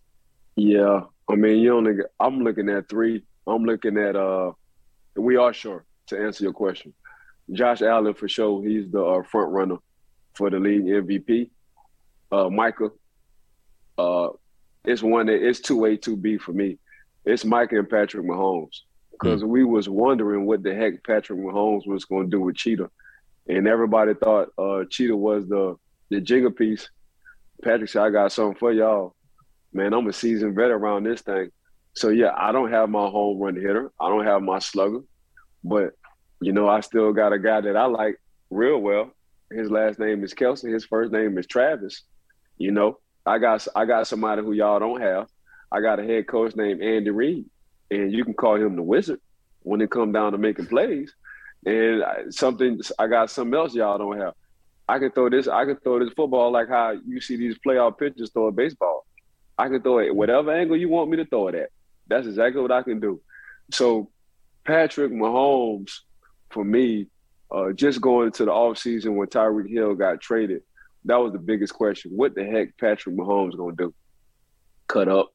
[0.57, 1.03] Yeah.
[1.29, 3.25] I mean, you only I'm looking at three.
[3.47, 4.53] I'm looking at uh
[5.17, 6.93] we are sure to answer your question.
[7.53, 9.77] Josh Allen for sure, he's the uh, front runner
[10.35, 11.51] for the league MVP.
[12.31, 12.91] Uh, Micah,
[13.99, 14.29] uh,
[14.85, 16.79] it's one that it's two A, two B for me.
[17.25, 18.81] It's Micah and Patrick Mahomes
[19.13, 19.49] because mm.
[19.49, 22.91] we was wondering what the heck Patrick Mahomes was going to do with Cheetah,
[23.49, 25.77] and everybody thought uh, Cheetah was the
[26.09, 26.89] the jigger piece.
[27.63, 29.15] Patrick said, "I got something for y'all,
[29.73, 29.93] man.
[29.93, 31.51] I'm a seasoned vet around this thing."
[31.95, 33.93] So yeah, I don't have my home run hitter.
[34.01, 35.01] I don't have my slugger,
[35.65, 35.95] but
[36.41, 39.13] you know, I still got a guy that I like real well
[39.51, 40.73] His last name is Kelce.
[40.73, 42.03] His first name is Travis.
[42.59, 45.29] You know, I got I got somebody who y'all don't have.
[45.73, 47.47] I got a head coach named Andy Reid,
[47.91, 49.21] and you can call him the wizard
[49.63, 51.15] when it come down to making plays.
[51.67, 52.03] And
[52.35, 54.35] something I got something else y'all don't have.
[54.89, 55.47] I can throw this.
[55.47, 58.90] I can throw this football like how you see these playoff pitchers throw a baseball.
[59.61, 61.71] I can throw it whatever angle you want me to throw it at.
[62.09, 63.21] That's exactly what I can do.
[63.73, 64.11] So
[64.65, 65.93] Patrick Mahomes,
[66.49, 67.09] for me,
[67.51, 70.63] uh, just going into the offseason when Tyreek Hill got traded,
[71.05, 72.13] that was the biggest question.
[72.17, 73.95] What the heck Patrick Mahomes gonna do?
[74.87, 75.31] Cut up.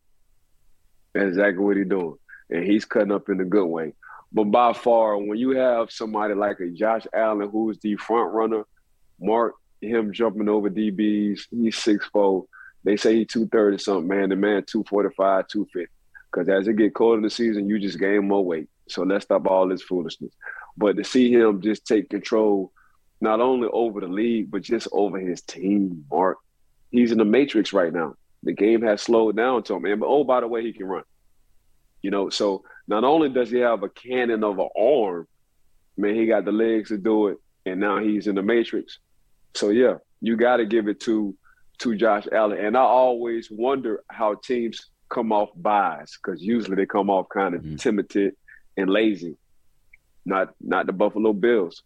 [1.13, 2.15] That's exactly what he's doing.
[2.49, 3.93] And he's cutting up in a good way.
[4.33, 8.63] But by far, when you have somebody like a Josh Allen who's the front runner,
[9.19, 12.45] mark him jumping over DBs, he's six four.
[12.85, 14.29] They say he's two thirty something, man.
[14.29, 15.91] The man two forty five, two fifty.
[16.31, 18.69] Because as it get colder in the season, you just gain more weight.
[18.87, 20.33] So let's stop all this foolishness.
[20.77, 22.71] But to see him just take control,
[23.21, 26.37] not only over the league, but just over his team, Mark.
[26.91, 28.15] He's in the matrix right now.
[28.43, 29.85] The game has slowed down to him.
[29.85, 31.03] And oh, by the way, he can run.
[32.01, 35.27] You know, so not only does he have a cannon of an arm,
[35.97, 38.99] man, he got the legs to do it, and now he's in the matrix.
[39.55, 41.35] So yeah, you got to give it to
[41.79, 42.63] to Josh Allen.
[42.63, 47.55] And I always wonder how teams come off byes because usually they come off kind
[47.55, 47.75] of mm-hmm.
[47.75, 48.33] timid
[48.77, 49.37] and lazy.
[50.25, 51.83] Not not the Buffalo Bills,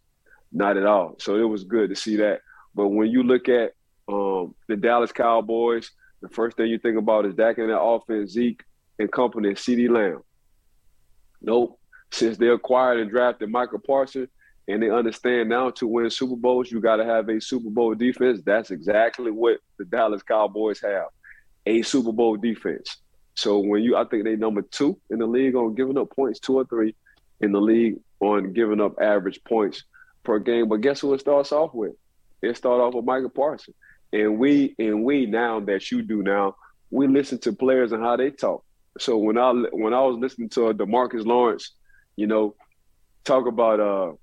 [0.52, 1.16] not at all.
[1.20, 2.42] So it was good to see that.
[2.74, 3.74] But when you look at
[4.08, 8.32] um, the Dallas Cowboys, the first thing you think about is Dak and that offense,
[8.32, 8.64] Zeke
[8.98, 10.22] and company, CeeDee Lamb.
[11.42, 11.80] Nope.
[12.12, 14.30] Since they acquired and drafted Michael Parsons,
[14.70, 17.96] and they understand now to win Super Bowls, you got to have a Super Bowl
[17.96, 18.42] defense.
[18.46, 21.08] That's exactly what the Dallas Cowboys have
[21.66, 22.98] a Super Bowl defense.
[23.34, 26.40] So when you, I think they number two in the league on giving up points,
[26.40, 26.94] two or three
[27.42, 29.84] in the league on giving up average points
[30.24, 30.70] per game.
[30.70, 31.94] But guess who it starts off with?
[32.44, 33.76] It starts off with Michael Parsons.
[34.14, 36.56] And we and we now that you do now,
[36.92, 38.64] we listen to players and how they talk.
[39.00, 41.72] So when I when I was listening to Demarcus Lawrence,
[42.16, 42.56] you know,
[43.24, 44.14] talk about uh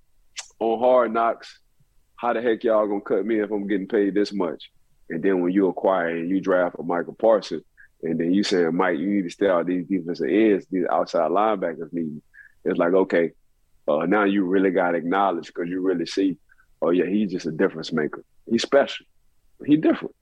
[0.59, 1.61] on Hard Knocks,
[2.17, 4.71] how the heck y'all gonna cut me if I'm getting paid this much?
[5.11, 7.63] And then when you acquire and you draft a Michael Parsons,
[8.03, 11.31] and then you saying, Mike, you need to stay out these defensive ends, these outside
[11.31, 12.21] linebackers need.
[12.65, 13.33] It's like, okay,
[13.89, 16.37] uh, now you really got to acknowledge because you really see,
[16.83, 18.25] oh yeah, he's just a difference maker.
[18.51, 19.07] He's special.
[19.65, 20.15] He's different.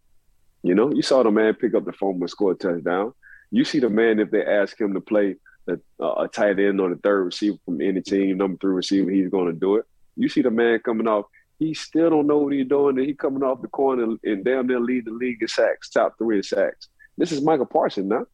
[0.63, 3.13] You know, you saw the man pick up the phone and score a touchdown.
[3.51, 5.37] You see the man if they ask him to play
[5.69, 9.29] a, a tight end or the third receiver from any team, number three receiver, he's
[9.29, 9.85] going to do it.
[10.17, 11.27] You see the man coming off.
[11.59, 12.99] He still don't know what he's doing.
[12.99, 16.19] And he coming off the corner and damn near lead the league in sacks, top
[16.19, 16.89] three in sacks.
[17.17, 18.27] This is Michael Parsons now.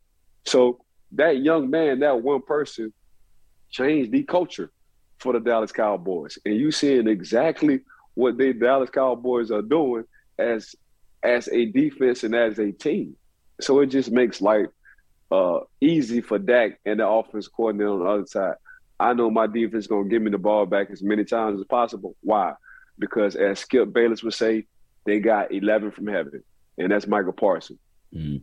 [0.47, 0.81] So
[1.13, 2.93] that young man, that one person,
[3.71, 4.71] changed the culture
[5.19, 6.39] for the Dallas Cowboys.
[6.45, 7.81] And you seeing exactly
[8.15, 10.05] what the Dallas Cowboys are doing
[10.39, 10.75] as
[11.23, 13.15] as a defense and as a team.
[13.61, 14.69] So it just makes life
[15.31, 18.55] uh, easy for Dak and the offense coordinator on the other side.
[19.01, 21.61] I know my defense is going to give me the ball back as many times
[21.61, 22.17] as possible.
[22.21, 22.53] Why?
[22.99, 24.67] Because as Skip Bayless would say,
[25.07, 26.43] they got 11 from heaven,
[26.77, 27.79] and that's Michael Parsons.
[28.15, 28.43] Mm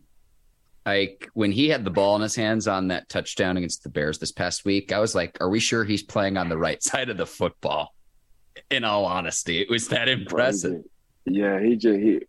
[0.87, 4.19] like when he had the ball in his hands on that touchdown against the Bears
[4.19, 7.09] this past week, I was like, are we sure he's playing on the right side
[7.09, 7.93] of the football?
[8.69, 10.81] In all honesty, it was that impressive.
[11.25, 12.21] Yeah, he just he.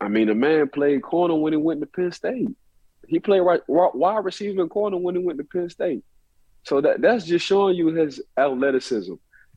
[0.00, 2.48] I mean, the man played corner when he went to Penn State.
[3.08, 6.04] He played right wide receiver and corner when he went to Penn State.
[6.64, 9.14] So that that's just showing you his athleticism.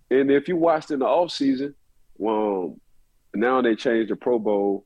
[0.10, 1.74] And if you watched in the offseason,
[2.18, 2.78] well,
[3.34, 4.86] now they changed the Pro Bowl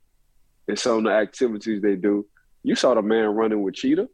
[0.68, 2.26] and some of the activities they do
[2.66, 4.10] you saw the man running with Cheetah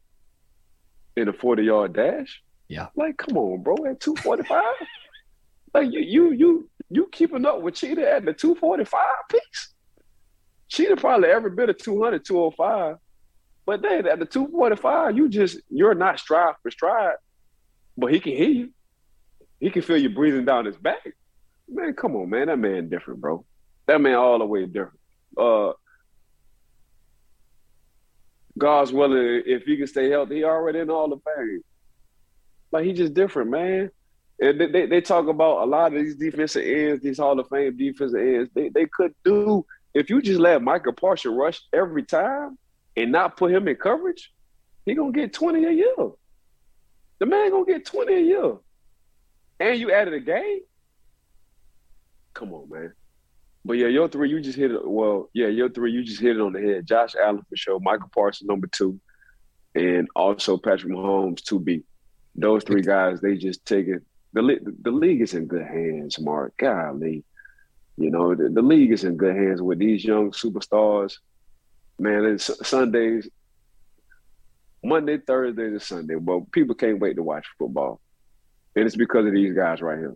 [1.16, 2.44] in a 40 yard dash.
[2.68, 2.88] Yeah.
[2.96, 4.64] Like, come on, bro, at 245.
[5.74, 9.74] like you you you you keeping up with Cheetah at the 245 piece.
[10.68, 12.98] Cheetah probably every bit of 200, 205.
[13.66, 17.16] But then at the 245, you just you're not stride for stride,
[17.98, 18.70] but he can hear you.
[19.60, 21.06] He can feel you breathing down his back.
[21.68, 22.48] Man, come on, man.
[22.48, 23.46] That man different, bro.
[23.88, 25.00] That man all the way different.
[25.38, 25.74] Uh
[28.58, 31.62] God's willing, if he can stay healthy, he already in Hall of Fame.
[32.72, 33.90] Like he just different, man.
[34.42, 37.48] And they, they, they, talk about a lot of these defensive ends, these Hall of
[37.48, 38.50] Fame defensive ends.
[38.54, 42.58] They they could do if you just let Michael Parsons rush every time
[42.96, 44.32] and not put him in coverage,
[44.86, 45.96] he gonna get 20 a year.
[47.22, 48.54] The man gonna get 20 a year.
[49.60, 50.62] And you added a game?
[52.34, 52.94] Come on, man.
[53.64, 54.82] But yeah, your three, you just hit it.
[54.84, 56.88] Well, yeah, your three, you just hit it on the head.
[56.88, 59.00] Josh Allen for sure, Michael Parsons number two,
[59.76, 61.84] and also Patrick Mahomes two B.
[62.34, 64.02] Those three guys, they just take it.
[64.34, 66.58] The the league is in good hands, Mark.
[66.58, 67.24] Golly,
[67.98, 71.18] You know, the, the league is in good hands with these young superstars.
[72.00, 73.30] Man, it's Sundays,
[74.84, 76.16] Monday, Thursday, and Sunday.
[76.16, 78.02] But people can't wait to watch football.
[78.76, 80.16] And it's because of these guys right here.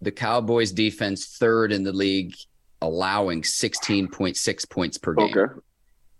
[0.00, 2.34] The Cowboys defense third in the league,
[2.80, 5.36] allowing 16.6 points per game.
[5.36, 5.52] Okay.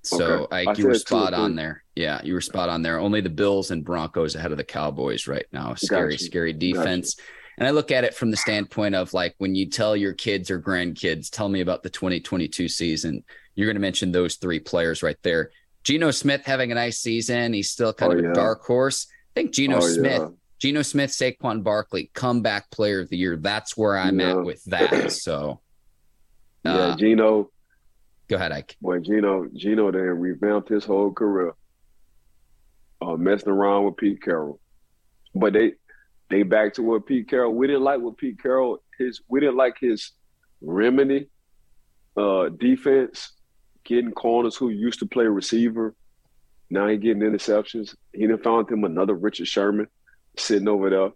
[0.03, 0.67] So okay.
[0.67, 1.83] I, you were spot on there.
[1.95, 2.99] Yeah, you were spot on there.
[2.99, 5.75] Only the Bills and Broncos ahead of the Cowboys right now.
[5.75, 6.25] Scary, gotcha.
[6.25, 7.15] scary defense.
[7.15, 7.29] Gotcha.
[7.59, 10.51] And I look at it from the standpoint of like when you tell your kids
[10.51, 15.03] or grandkids, tell me about the 2022 season, you're going to mention those three players
[15.03, 15.51] right there.
[15.85, 17.53] Geno Smith having a nice season.
[17.53, 18.33] He's still kind oh, of a yeah.
[18.33, 19.07] dark horse.
[19.11, 20.29] I think Geno oh, Smith, yeah.
[20.59, 23.37] Geno Smith, Saquon Barkley, comeback player of the year.
[23.37, 24.31] That's where I'm yeah.
[24.31, 25.13] at with that.
[25.13, 25.61] So,
[26.65, 27.51] uh, yeah, Geno.
[28.29, 28.77] Go ahead, Ike.
[28.81, 31.53] Boy, Geno, Geno, then revamped his whole career,
[33.03, 34.59] uh, messing around with Pete Carroll.
[35.35, 35.75] But they,
[36.31, 37.53] they back to what Pete Carroll.
[37.53, 39.21] We didn't like what Pete Carroll his.
[39.29, 40.13] We didn't like his
[40.63, 41.29] remedy
[42.17, 43.33] uh, defense,
[43.85, 45.95] getting corners who used to play receiver.
[46.71, 47.95] Now he getting interceptions.
[48.13, 49.89] He done found him another Richard Sherman
[50.37, 51.11] sitting over there.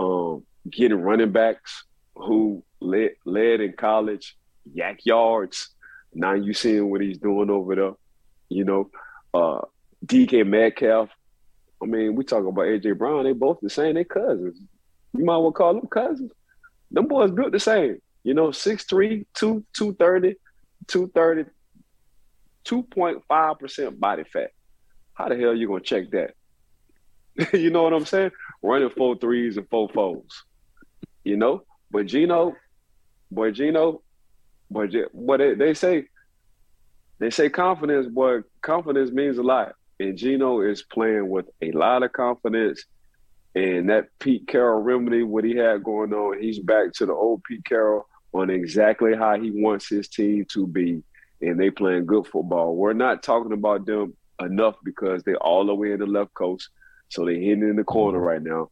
[0.00, 1.84] Um, getting running backs
[2.14, 4.36] who led led in college
[4.76, 5.70] YAC yards.
[6.12, 7.92] Now you seeing what he's doing over there.
[8.48, 8.90] You know,
[9.32, 9.62] uh,
[10.06, 11.10] DK Metcalf
[11.84, 13.24] I mean, we talk about AJ Brown.
[13.24, 13.94] They both the same.
[13.94, 14.58] They cousins.
[15.12, 16.32] You might well call them cousins.
[16.90, 18.00] Them boys built the same.
[18.22, 20.36] You know, 6'3", 2, 230,
[20.86, 21.50] 230,
[22.64, 24.50] 2.5% body fat.
[25.14, 26.34] How the hell are you gonna check that?
[27.52, 28.30] you know what I'm saying?
[28.62, 30.44] Running four threes and four fours.
[31.24, 31.62] You know?
[31.90, 32.56] But Geno,
[33.30, 34.02] boy, Geno,
[34.70, 36.06] boy, boy they, they say
[37.18, 39.74] they say confidence, boy, confidence means a lot.
[40.00, 42.84] And Geno is playing with a lot of confidence.
[43.54, 47.44] And that Pete Carroll remedy, what he had going on, he's back to the old
[47.44, 51.04] Pete Carroll on exactly how he wants his team to be.
[51.44, 52.74] And they playing good football.
[52.74, 56.70] We're not talking about them enough because they're all the way in the left coast.
[57.10, 58.26] So they're hitting in the corner mm-hmm.
[58.26, 58.70] right now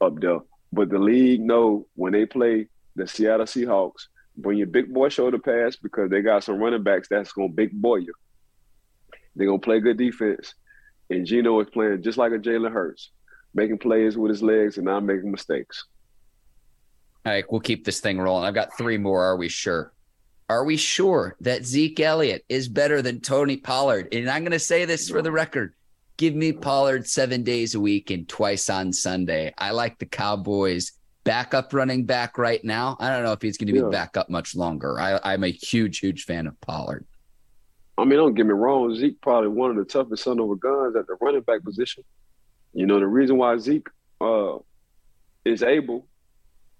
[0.00, 0.40] up there.
[0.72, 4.06] But the league know when they play the Seattle Seahawks,
[4.36, 7.72] bring your big boy shoulder pass because they got some running backs that's gonna big
[7.72, 8.14] boy you.
[9.36, 10.54] They're gonna play good defense.
[11.10, 13.10] And Geno is playing just like a Jalen Hurts,
[13.54, 15.84] making plays with his legs and not making mistakes.
[17.24, 18.44] All right, we'll keep this thing rolling.
[18.44, 19.22] I've got three more.
[19.22, 19.92] Are we sure?
[20.48, 24.08] Are we sure that Zeke Elliott is better than Tony Pollard?
[24.12, 25.74] And I'm going to say this for the record.
[26.18, 29.54] Give me Pollard seven days a week and twice on Sunday.
[29.56, 30.92] I like the Cowboys
[31.24, 32.96] backup running back right now.
[33.00, 33.88] I don't know if he's going to be yeah.
[33.88, 35.00] back up much longer.
[35.00, 37.06] I, I'm a huge, huge fan of Pollard.
[37.96, 38.94] I mean, don't get me wrong.
[38.94, 42.04] Zeke probably one of the toughest son of a guns at the running back position.
[42.72, 43.88] You know, the reason why Zeke
[44.20, 44.58] uh,
[45.44, 46.08] is able,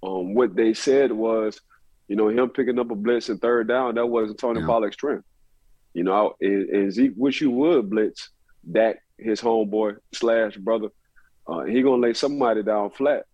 [0.03, 1.61] um, what they said was,
[2.13, 4.67] you know, him picking up a blitz and third down, that wasn't Tony yeah.
[4.67, 5.25] Pollard's strength.
[5.95, 8.29] You know, and, and, Zeke wish you would blitz
[8.73, 10.89] that his homeboy slash brother.
[11.47, 13.25] Uh, he gonna lay somebody down flat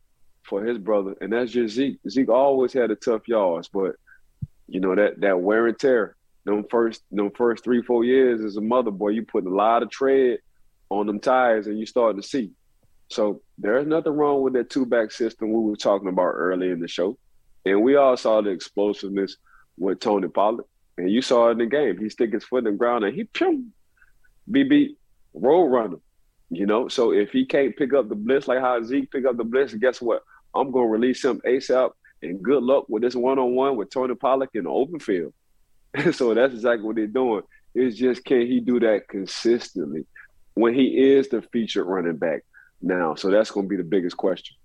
[0.45, 1.99] for his brother, and that's just Zeke.
[2.09, 3.97] Zeke always had a tough yards, but
[4.68, 6.14] you know that that wear and tear
[6.45, 9.83] them first them first three four years as a mother boy, you putting a lot
[9.83, 10.39] of tread
[10.89, 12.53] on them tires, and you starting to see.
[13.09, 16.79] So there's nothing wrong with that two back system we were talking about early in
[16.79, 17.18] the show,
[17.68, 19.36] and we all saw the explosiveness
[19.76, 20.64] with Tony Pollard,
[20.96, 21.98] and you saw it in the game.
[21.98, 23.72] He stick his foot in the ground and he pum,
[24.50, 24.96] BB
[25.34, 25.98] road runner.
[26.50, 29.36] You know, so if he can't pick up the blitz like how Zeke pick up
[29.36, 30.22] the blitz, guess what?
[30.54, 31.90] I'm gonna release him ASAP.
[32.22, 35.32] And good luck with this one on one with Tony Pollard in the open field.
[36.12, 37.42] so that's exactly what they're doing.
[37.74, 40.06] It's just can he do that consistently
[40.54, 42.44] when he is the featured running back
[42.80, 43.14] now?
[43.14, 44.56] So that's to be the biggest question.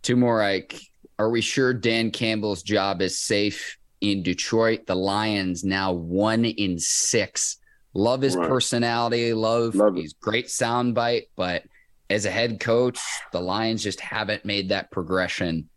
[0.00, 0.80] Two more, Ike.
[1.22, 4.88] Are we sure Dan Campbell's job is safe in Detroit?
[4.88, 7.58] The Lions now one in six.
[7.94, 8.48] Love his right.
[8.48, 9.32] personality.
[9.32, 11.62] Love, love he's great soundbite, but
[12.10, 12.98] as a head coach,
[13.30, 15.68] the Lions just haven't made that progression.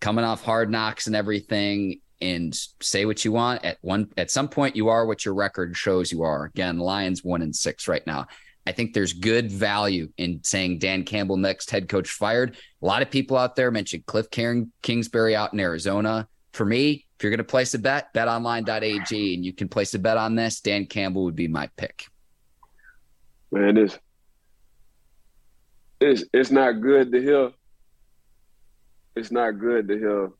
[0.00, 3.64] Coming off hard knocks and everything, and say what you want.
[3.64, 6.46] At one at some point, you are what your record shows you are.
[6.46, 8.26] Again, Lions one and six right now.
[8.66, 12.56] I think there's good value in saying Dan Campbell next head coach fired.
[12.82, 16.28] A lot of people out there mentioned Cliff King, Kingsbury out in Arizona.
[16.52, 19.98] For me, if you're going to place a bet, betonline.ag, and you can place a
[19.98, 20.60] bet on this.
[20.60, 22.04] Dan Campbell would be my pick.
[23.50, 23.98] Man, it's
[26.00, 27.50] it's it's not good to hear.
[29.16, 30.30] It's not good to hear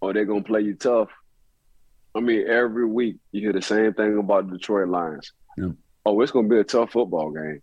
[0.00, 1.08] or they're gonna play you tough.
[2.14, 5.32] I mean, every week you hear the same thing about the Detroit Lions.
[5.56, 5.70] Yeah.
[6.08, 7.60] Oh, it's gonna be a tough football game.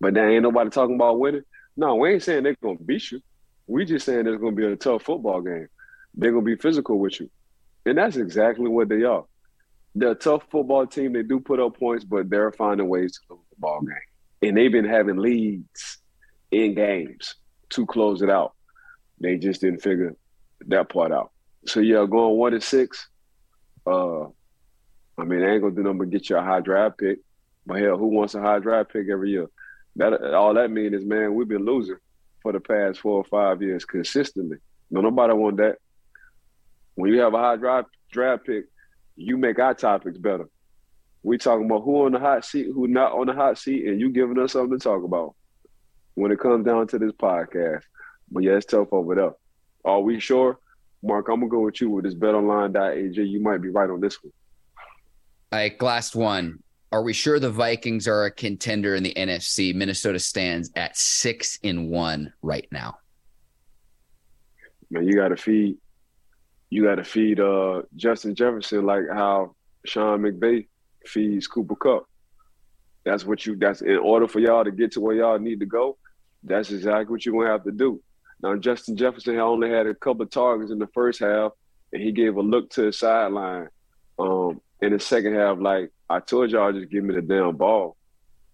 [0.00, 1.42] But there ain't nobody talking about winning.
[1.76, 3.20] No, we ain't saying they're gonna beat you.
[3.66, 5.66] We just saying it's gonna be a tough football game.
[6.14, 7.28] they're gonna be physical with you.
[7.84, 9.24] And that's exactly what they are.
[9.96, 11.12] They're a tough football team.
[11.12, 14.48] They do put up points, but they're finding ways to lose the ball game.
[14.48, 15.98] And they've been having leads
[16.52, 17.34] in games
[17.70, 18.54] to close it out.
[19.20, 20.14] They just didn't figure
[20.68, 21.32] that part out.
[21.66, 23.08] So yeah, going one to six.
[23.84, 24.26] Uh,
[25.18, 27.18] I mean, ain't gonna do nothing but get you a high draft pick.
[27.66, 29.48] But hell, who wants a high draft pick every year?
[29.96, 31.96] That all that means is, man, we've been losing
[32.42, 34.58] for the past four or five years consistently.
[34.90, 35.78] No, nobody want that.
[36.94, 38.66] When you have a high draft draft pick,
[39.16, 40.48] you make our topics better.
[41.22, 44.00] We talking about who on the hot seat, who not on the hot seat, and
[44.00, 45.34] you giving us something to talk about
[46.14, 47.82] when it comes down to this podcast.
[48.30, 49.32] But yeah, it's tough over there.
[49.84, 50.58] Are we sure?
[51.02, 53.22] Mark, I'm gonna go with you with this betonline.ag.
[53.22, 54.32] You might be right on this one.
[55.52, 56.62] Right, last one.
[56.92, 59.74] Are we sure the Vikings are a contender in the NFC?
[59.74, 62.98] Minnesota stands at six in one right now.
[64.90, 65.76] Man, you gotta feed
[66.70, 70.66] you gotta feed uh Justin Jefferson like how Sean McVay
[71.04, 72.06] feeds Cooper Kupp.
[73.04, 75.66] That's what you that's in order for y'all to get to where y'all need to
[75.66, 75.96] go,
[76.42, 78.00] that's exactly what you're gonna have to do.
[78.42, 81.52] Now, Justin Jefferson only had a couple of targets in the first half,
[81.92, 83.68] and he gave a look to the sideline.
[84.18, 87.96] Um, in the second half, like I told y'all, just give me the damn ball.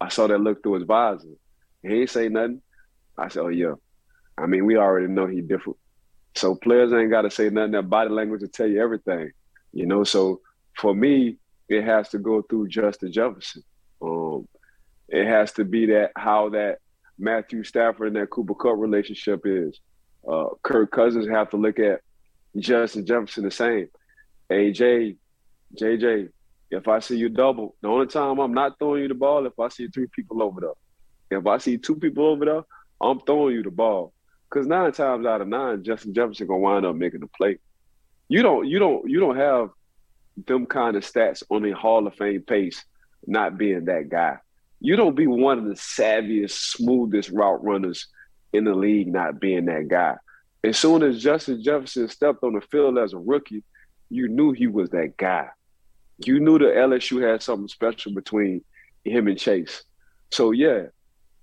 [0.01, 1.29] I saw that look through his visor.
[1.83, 2.63] He ain't say nothing.
[3.17, 3.75] I said, oh yeah.
[4.39, 5.79] I mean, we already know he different.
[6.35, 7.73] So players ain't got to say nothing.
[7.73, 9.33] That body language will tell you everything,
[9.73, 10.05] you know.
[10.05, 10.41] So
[10.77, 11.37] for me,
[11.69, 13.63] it has to go through Justin Jefferson.
[14.01, 14.49] Um,
[15.09, 16.79] it has to be that how that
[17.19, 19.79] Matthew Stafford and that Cooper Kupp relationship is.
[20.27, 22.01] Uh, Kirk Cousins have to look at
[22.57, 23.89] Justin Jefferson the same.
[24.51, 25.17] AJ,
[25.79, 26.29] JJ,
[26.71, 29.59] if I see you double, the only time I'm not throwing you the ball if
[29.59, 31.39] I see three people over there.
[31.39, 32.63] If I see two people over there,
[33.01, 34.13] I'm throwing you the ball.
[34.51, 37.59] Cause nine times out of nine, Justin Jefferson gonna wind up making the play.
[38.29, 39.71] You don't, you don't, you don't have
[40.47, 42.85] them kind of stats on a Hall of Fame pace,
[43.27, 44.39] not being that guy
[44.85, 48.09] you don't be one of the savviest, smoothest route runners
[48.53, 50.17] in the league not being that guy.
[50.65, 53.63] As soon as Justin Jefferson stepped on the field as a rookie,
[54.11, 55.49] you knew he was that guy.
[56.27, 58.65] You knew the LSU had something special between
[59.05, 59.85] him and Chase.
[60.31, 60.85] So yeah,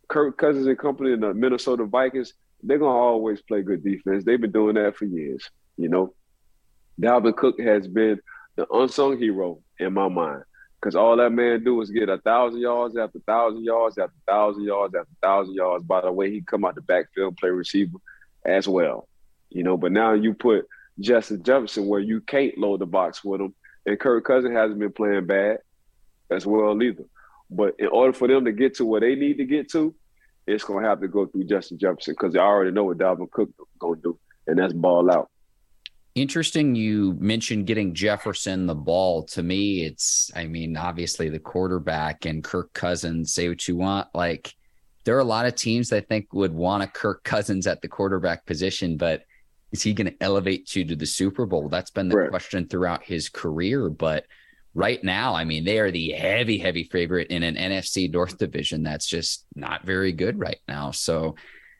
[0.08, 4.24] Kirk Cousins and company and the Minnesota Vikings, they're gonna always play good defense.
[4.24, 6.14] They've been doing that for years, you know.
[7.00, 8.20] Dalvin Cook has been
[8.56, 10.44] the unsung hero in my mind.
[10.80, 14.64] Because all that man do is get a thousand yards after thousand yards after thousand
[14.64, 15.84] yards after thousand yards.
[15.84, 17.98] By the way, he come out the backfield play receiver
[18.46, 19.08] as well.
[19.50, 20.68] You know, but now you put
[21.00, 23.54] Justin Jefferson where you can't load the box with him,
[23.86, 25.60] and Kirk Cousins hasn't been playing bad
[26.30, 27.06] as well either.
[27.50, 29.96] But in order for them to get to where they need to get to,
[30.46, 33.50] it's gonna have to go through Justin Jefferson because they already know what Dalvin Cook
[33.80, 34.18] gonna do,
[34.48, 35.30] and that's ball out.
[36.16, 36.76] Interesting.
[36.76, 39.24] You mentioned getting Jefferson the ball.
[39.24, 44.08] To me, it's, I mean, obviously the quarterback and Kirk Cousins, say what you want.
[44.14, 44.54] Like,
[45.06, 47.88] there are a lot of teams I think would want a Kirk Cousins at the
[47.88, 49.22] quarterback position, but
[49.72, 51.70] is he going to elevate you to the Super Bowl?
[51.70, 52.30] That's been the right.
[52.30, 53.89] question throughout his career.
[53.89, 54.26] But
[54.74, 58.84] right now, I mean, they are the heavy, heavy favorite in an NFC North division
[58.84, 60.91] that's just not very good right now.
[60.91, 61.36] So,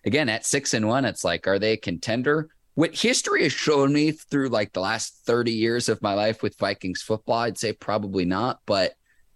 [0.05, 2.49] again, at six and one, it's like, are they a contender?
[2.79, 6.57] what history has shown me through like the last 30 years of my life with
[6.57, 8.61] Vikings football, I'd say probably not.
[8.65, 8.93] But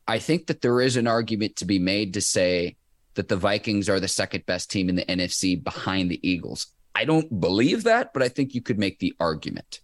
[0.08, 2.78] I think that there is an argument to be made to say
[3.16, 6.68] that the Vikings are the second best team in the NFC behind the Eagles.
[6.96, 9.82] I don't believe that, but I think you could make the argument.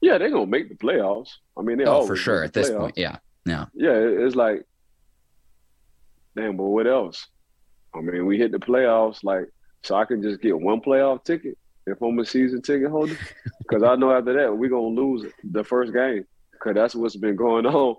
[0.00, 1.30] Yeah, they're gonna make the playoffs.
[1.58, 2.96] I mean, they oh for sure at this point.
[2.96, 3.92] Yeah, yeah, yeah.
[3.92, 4.64] It's like,
[6.36, 7.26] damn, but what else?
[7.94, 9.22] I mean, we hit the playoffs.
[9.22, 9.46] Like,
[9.82, 13.16] so I can just get one playoff ticket if I'm a season ticket holder,
[13.58, 17.36] because I know after that we're gonna lose the first game, because that's what's been
[17.36, 17.96] going on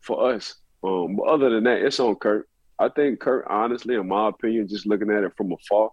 [0.00, 0.56] for us.
[0.82, 2.48] Um, but other than that, it's on Kirk.
[2.78, 5.90] I think Kirk, honestly, in my opinion, just looking at it from afar,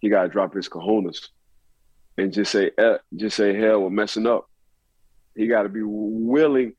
[0.00, 1.28] he got to drop his cojones
[2.18, 4.48] and just say, eh, just say, hell, we're messing up.
[5.36, 6.74] He got to be willing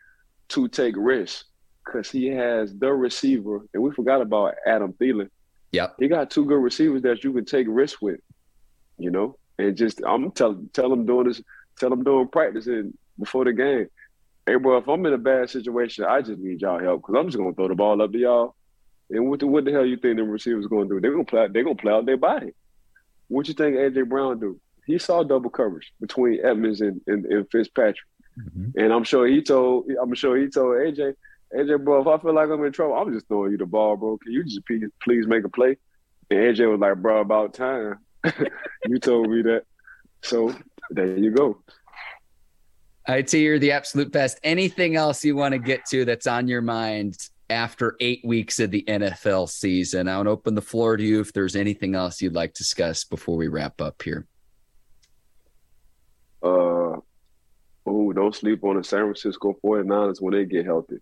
[0.50, 1.46] to take risks
[1.86, 5.30] because he has the receiver, and we forgot about Adam Thielen.
[5.72, 5.96] Yep.
[6.00, 8.20] He got two good receivers that you can take risks with
[9.02, 11.42] you know, and just I'm tell tell them doing this,
[11.80, 13.88] tell them doing practicing before the game.
[14.46, 17.28] Hey, bro, if I'm in a bad situation, I just need y'all help because I'm
[17.28, 18.56] just gonna throw the ball up to y'all.
[19.10, 21.02] And what the what the hell you think the receivers gonna do?
[21.02, 21.48] They're gonna play.
[21.52, 22.54] They're gonna play out their body.
[23.32, 24.60] What you think AJ Brown do?
[24.86, 27.98] He saw double coverage between Edmunds and, and, and Fitzpatrick,
[28.38, 28.78] mm-hmm.
[28.78, 29.90] and I'm sure he told.
[30.02, 31.14] I'm sure he told AJ,
[31.56, 33.96] AJ, bro, if I feel like I'm in trouble, I'm just throwing you the ball,
[33.96, 34.18] bro.
[34.18, 35.78] Can you just please, please make a play?
[36.30, 38.00] And AJ was like, bro, about time.
[38.88, 39.64] you told me that.
[40.24, 40.54] So
[40.92, 41.58] There you go.
[43.08, 44.40] I tell you're the absolute best.
[44.44, 47.18] Anything else you want to get to that's on your mind
[47.52, 50.08] after eight weeks of the NFL season?
[50.08, 52.64] I want to open the floor to you if there's anything else you'd like to
[52.64, 54.26] discuss before we wrap up here.
[56.42, 56.98] Uh,
[57.86, 60.98] oh, don't sleep on the San Francisco 49ers when they get healthy.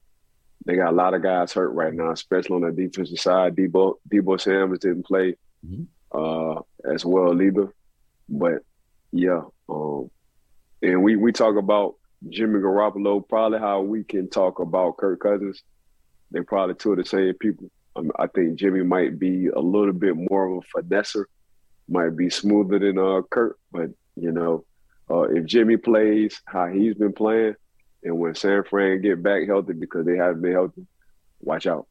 [0.65, 3.55] They got a lot of guys hurt right now, especially on the defensive side.
[3.55, 5.35] Deebo, Deebo Samuels didn't play
[5.65, 5.83] mm-hmm.
[6.11, 6.61] uh,
[6.93, 7.73] as well either.
[8.27, 8.63] But
[9.11, 10.11] yeah, um,
[10.81, 11.95] and we we talk about
[12.27, 15.63] Jimmy Garoppolo, probably how we can talk about Kirk Cousins.
[16.31, 17.69] They're probably two of the same people.
[17.95, 21.25] Um, I think Jimmy might be a little bit more of a finesser,
[21.87, 23.57] might be smoother than uh, Kirk.
[23.71, 24.65] But you know,
[25.09, 27.55] uh, if Jimmy plays how he's been playing,
[28.03, 30.85] and when San Fran get back healthy because they haven't been healthy,
[31.41, 31.87] watch out.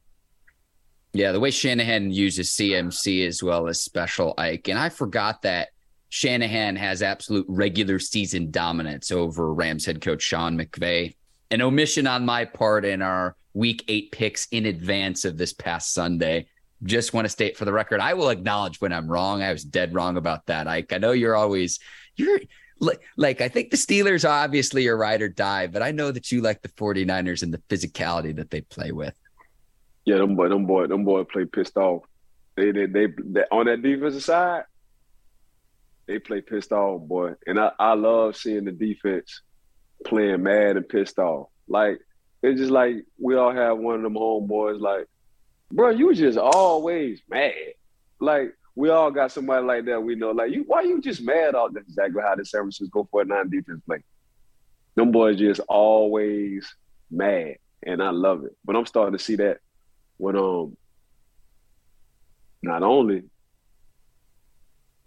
[1.13, 5.69] Yeah, the way Shanahan uses CMC as well as special Ike, and I forgot that
[6.11, 11.17] Shanahan has absolute regular season dominance over Rams head coach Sean McVay.
[11.51, 15.93] An omission on my part in our week eight picks in advance of this past
[15.93, 16.47] Sunday.
[16.85, 19.43] Just want to state for the record, I will acknowledge when I'm wrong.
[19.43, 20.69] I was dead wrong about that.
[20.69, 21.81] Ike, I know you're always
[22.15, 22.39] you're
[22.79, 26.13] like, like I think the Steelers are obviously your ride or die, but I know
[26.13, 29.15] that you like the 49ers and the physicality that they play with.
[30.05, 32.05] Yeah, them boy, them boy, them boy play pissed off.
[32.55, 34.65] They, they, they, they on that defensive side,
[36.07, 37.33] they play pissed off, boy.
[37.45, 39.43] And I, I love seeing the defense
[40.05, 41.49] playing mad and pissed off.
[41.67, 41.99] Like
[42.43, 44.81] it's just like we all have one of them homeboys.
[44.81, 45.07] Like,
[45.73, 47.53] bro, you just always mad.
[48.21, 50.03] Like we all got somebody like that.
[50.03, 50.31] We know.
[50.31, 51.55] Like you, why you just mad?
[51.55, 54.03] All that's exactly how the San Francisco 49 defense play.
[54.95, 56.69] Them boys just always
[57.11, 58.57] mad, and I love it.
[58.65, 59.59] But I'm starting to see that
[60.17, 60.77] when um
[62.63, 63.25] not only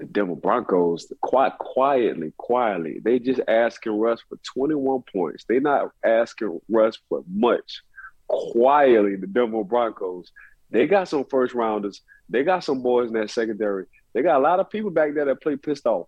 [0.01, 5.45] the Denver Broncos quite quietly, quietly, they just asking Russ for 21 points.
[5.47, 7.83] They not asking Russ for much.
[8.27, 10.31] Quietly, the Denver Broncos,
[10.71, 12.01] they got some first rounders.
[12.29, 13.85] They got some boys in that secondary.
[14.13, 16.07] They got a lot of people back there that play pissed off.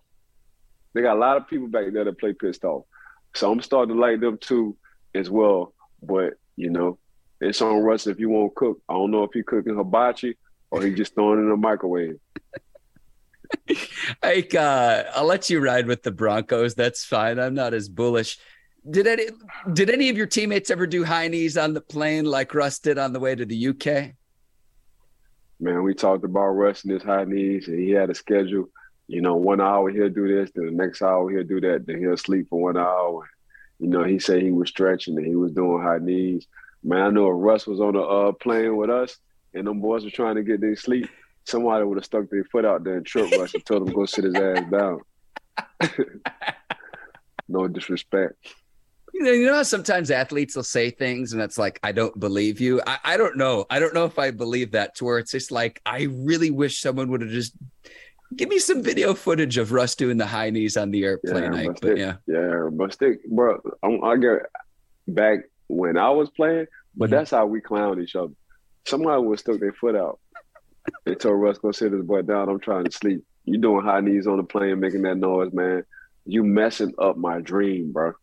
[0.94, 2.86] They got a lot of people back there that play pissed off.
[3.36, 4.76] So I'm starting to like them too
[5.14, 5.74] as well.
[6.02, 6.98] But, you know,
[7.40, 8.82] it's on Russ if you won't cook.
[8.90, 10.36] I don't know if he cooking hibachi
[10.72, 12.20] or he just throwing in the microwave.
[14.24, 16.76] Ike, uh, I'll let you ride with the Broncos.
[16.76, 17.40] That's fine.
[17.40, 18.38] I'm not as bullish.
[18.90, 19.28] Did any
[19.72, 22.98] did any of your teammates ever do high knees on the plane like Russ did
[22.98, 24.14] on the way to the UK?
[25.60, 28.70] Man, we talked about Russ and his high knees, and he had a schedule.
[29.08, 32.00] You know, one hour he'll do this, then the next hour he'll do that, then
[32.00, 33.30] he'll sleep for one hour.
[33.80, 36.48] You know, he said he was stretching and he was doing high knees.
[36.84, 39.18] Man, I know if Russ was on a uh, plane with us
[39.54, 41.10] and them boys were trying to get their sleep,
[41.46, 43.94] somebody would have stuck their foot out there and tripped Russ and told him to
[43.94, 45.00] go sit his ass down.
[47.48, 48.36] no disrespect.
[49.14, 52.60] You know, you know sometimes athletes will say things and it's like, I don't believe
[52.60, 52.82] you.
[52.88, 53.66] I, I don't know.
[53.70, 56.82] I don't know if I believe that to where it's just like, I really wish
[56.82, 57.54] someone would have just
[58.36, 61.54] give me some video footage of Russ doing the high knees on the airplane.
[61.54, 62.16] Yeah, but, yeah.
[62.26, 62.70] Yeah.
[62.72, 64.48] But stick, bro, I'm, I get
[65.08, 66.66] back when I was playing,
[66.96, 67.16] but mm-hmm.
[67.16, 68.34] that's how we clown each other.
[68.86, 70.20] Somebody would stuck their foot out
[71.06, 72.50] they told Russ, go sit his boy down.
[72.50, 73.24] I'm trying to sleep.
[73.46, 75.84] You doing high knees on the plane, making that noise, man.
[76.26, 78.14] You messing up my dream, bro.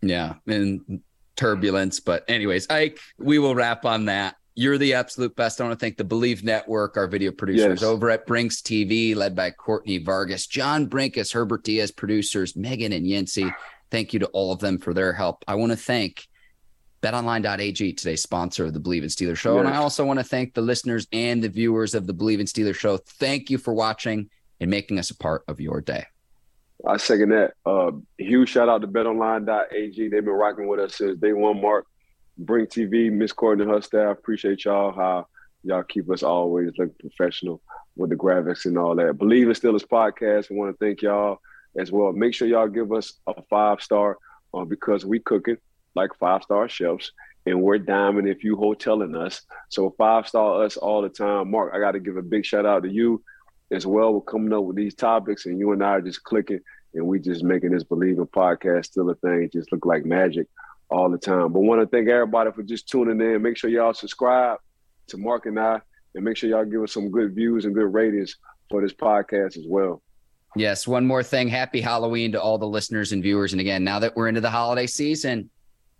[0.00, 1.00] Yeah, and
[1.36, 2.00] turbulence.
[2.00, 4.36] But anyways, Ike, we will wrap on that.
[4.54, 5.60] You're the absolute best.
[5.60, 7.82] I want to thank the Bleav Network, our video producers yes.
[7.82, 13.06] over at Brinks TV, led by Courtney Vargas, John Brinkus, Herbert Diaz, producers, Megan and
[13.06, 13.50] Yancy.
[13.90, 15.42] Thank you to all of them for their help.
[15.48, 16.28] I want to thank
[17.02, 19.58] BetOnline.ag, today's sponsor of the Bleav in Steelers show.
[19.58, 22.46] And I also want to thank the listeners and the viewers of the Bleav in
[22.46, 22.96] Steelers show.
[22.96, 24.30] Thank you for watching
[24.60, 26.06] and making us a part of your day.
[26.86, 27.54] I second that.
[27.66, 30.08] Uh, huge shout out to BetOnline.ag.
[30.08, 31.60] They've been rocking with us since day one.
[31.60, 31.86] Mark,
[32.38, 34.18] Bring TV, Miss Courtney and her staff.
[34.18, 35.26] Appreciate y'all how
[35.64, 37.60] y'all keep us always looking professional
[37.96, 39.18] with the graphics and all that.
[39.18, 40.50] Bleav in Steelers podcast.
[40.50, 41.40] We want to thank y'all
[41.76, 42.12] as well.
[42.12, 44.18] Make sure y'all give us a five star
[44.54, 45.58] uh, because we cooking
[45.94, 47.12] like five star chefs,
[47.46, 49.42] and we're diamond if you hoteling us.
[49.68, 51.50] So five star us all the time.
[51.50, 53.22] Mark, I got to give a big shout out to you
[53.70, 54.14] as well.
[54.14, 56.60] We're coming up with these topics, and you and I are just clicking,
[56.94, 59.44] and we just making this believing podcast still a thing.
[59.44, 60.46] It just look like magic
[60.90, 61.52] all the time.
[61.52, 63.42] But want to thank everybody for just tuning in.
[63.42, 64.58] Make sure y'all subscribe
[65.08, 65.80] to Mark and I,
[66.14, 68.36] and make sure y'all give us some good views and good ratings
[68.70, 70.02] for this podcast as well.
[70.54, 71.48] Yes, one more thing.
[71.48, 73.52] Happy Halloween to all the listeners and viewers.
[73.52, 75.48] And again, now that we're into the holiday season,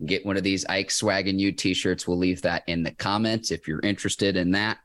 [0.07, 2.07] get one of these Ike Swag and You t-shirts.
[2.07, 4.79] We'll leave that in the comments if you're interested in that.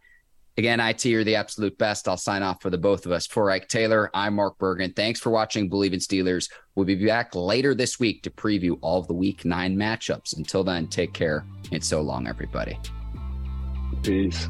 [0.57, 2.07] Again, IT are the absolute best.
[2.07, 3.27] I'll sign off for the both of us.
[3.27, 4.91] For Ike Taylor, I'm Mark Bergen.
[4.93, 6.49] Thanks for watching Bleav in Steelers.
[6.73, 10.35] We'll be back later this week to preview all of the week nine matchups.
[10.37, 12.79] Until then, take care and so long, everybody.
[14.01, 14.49] Peace.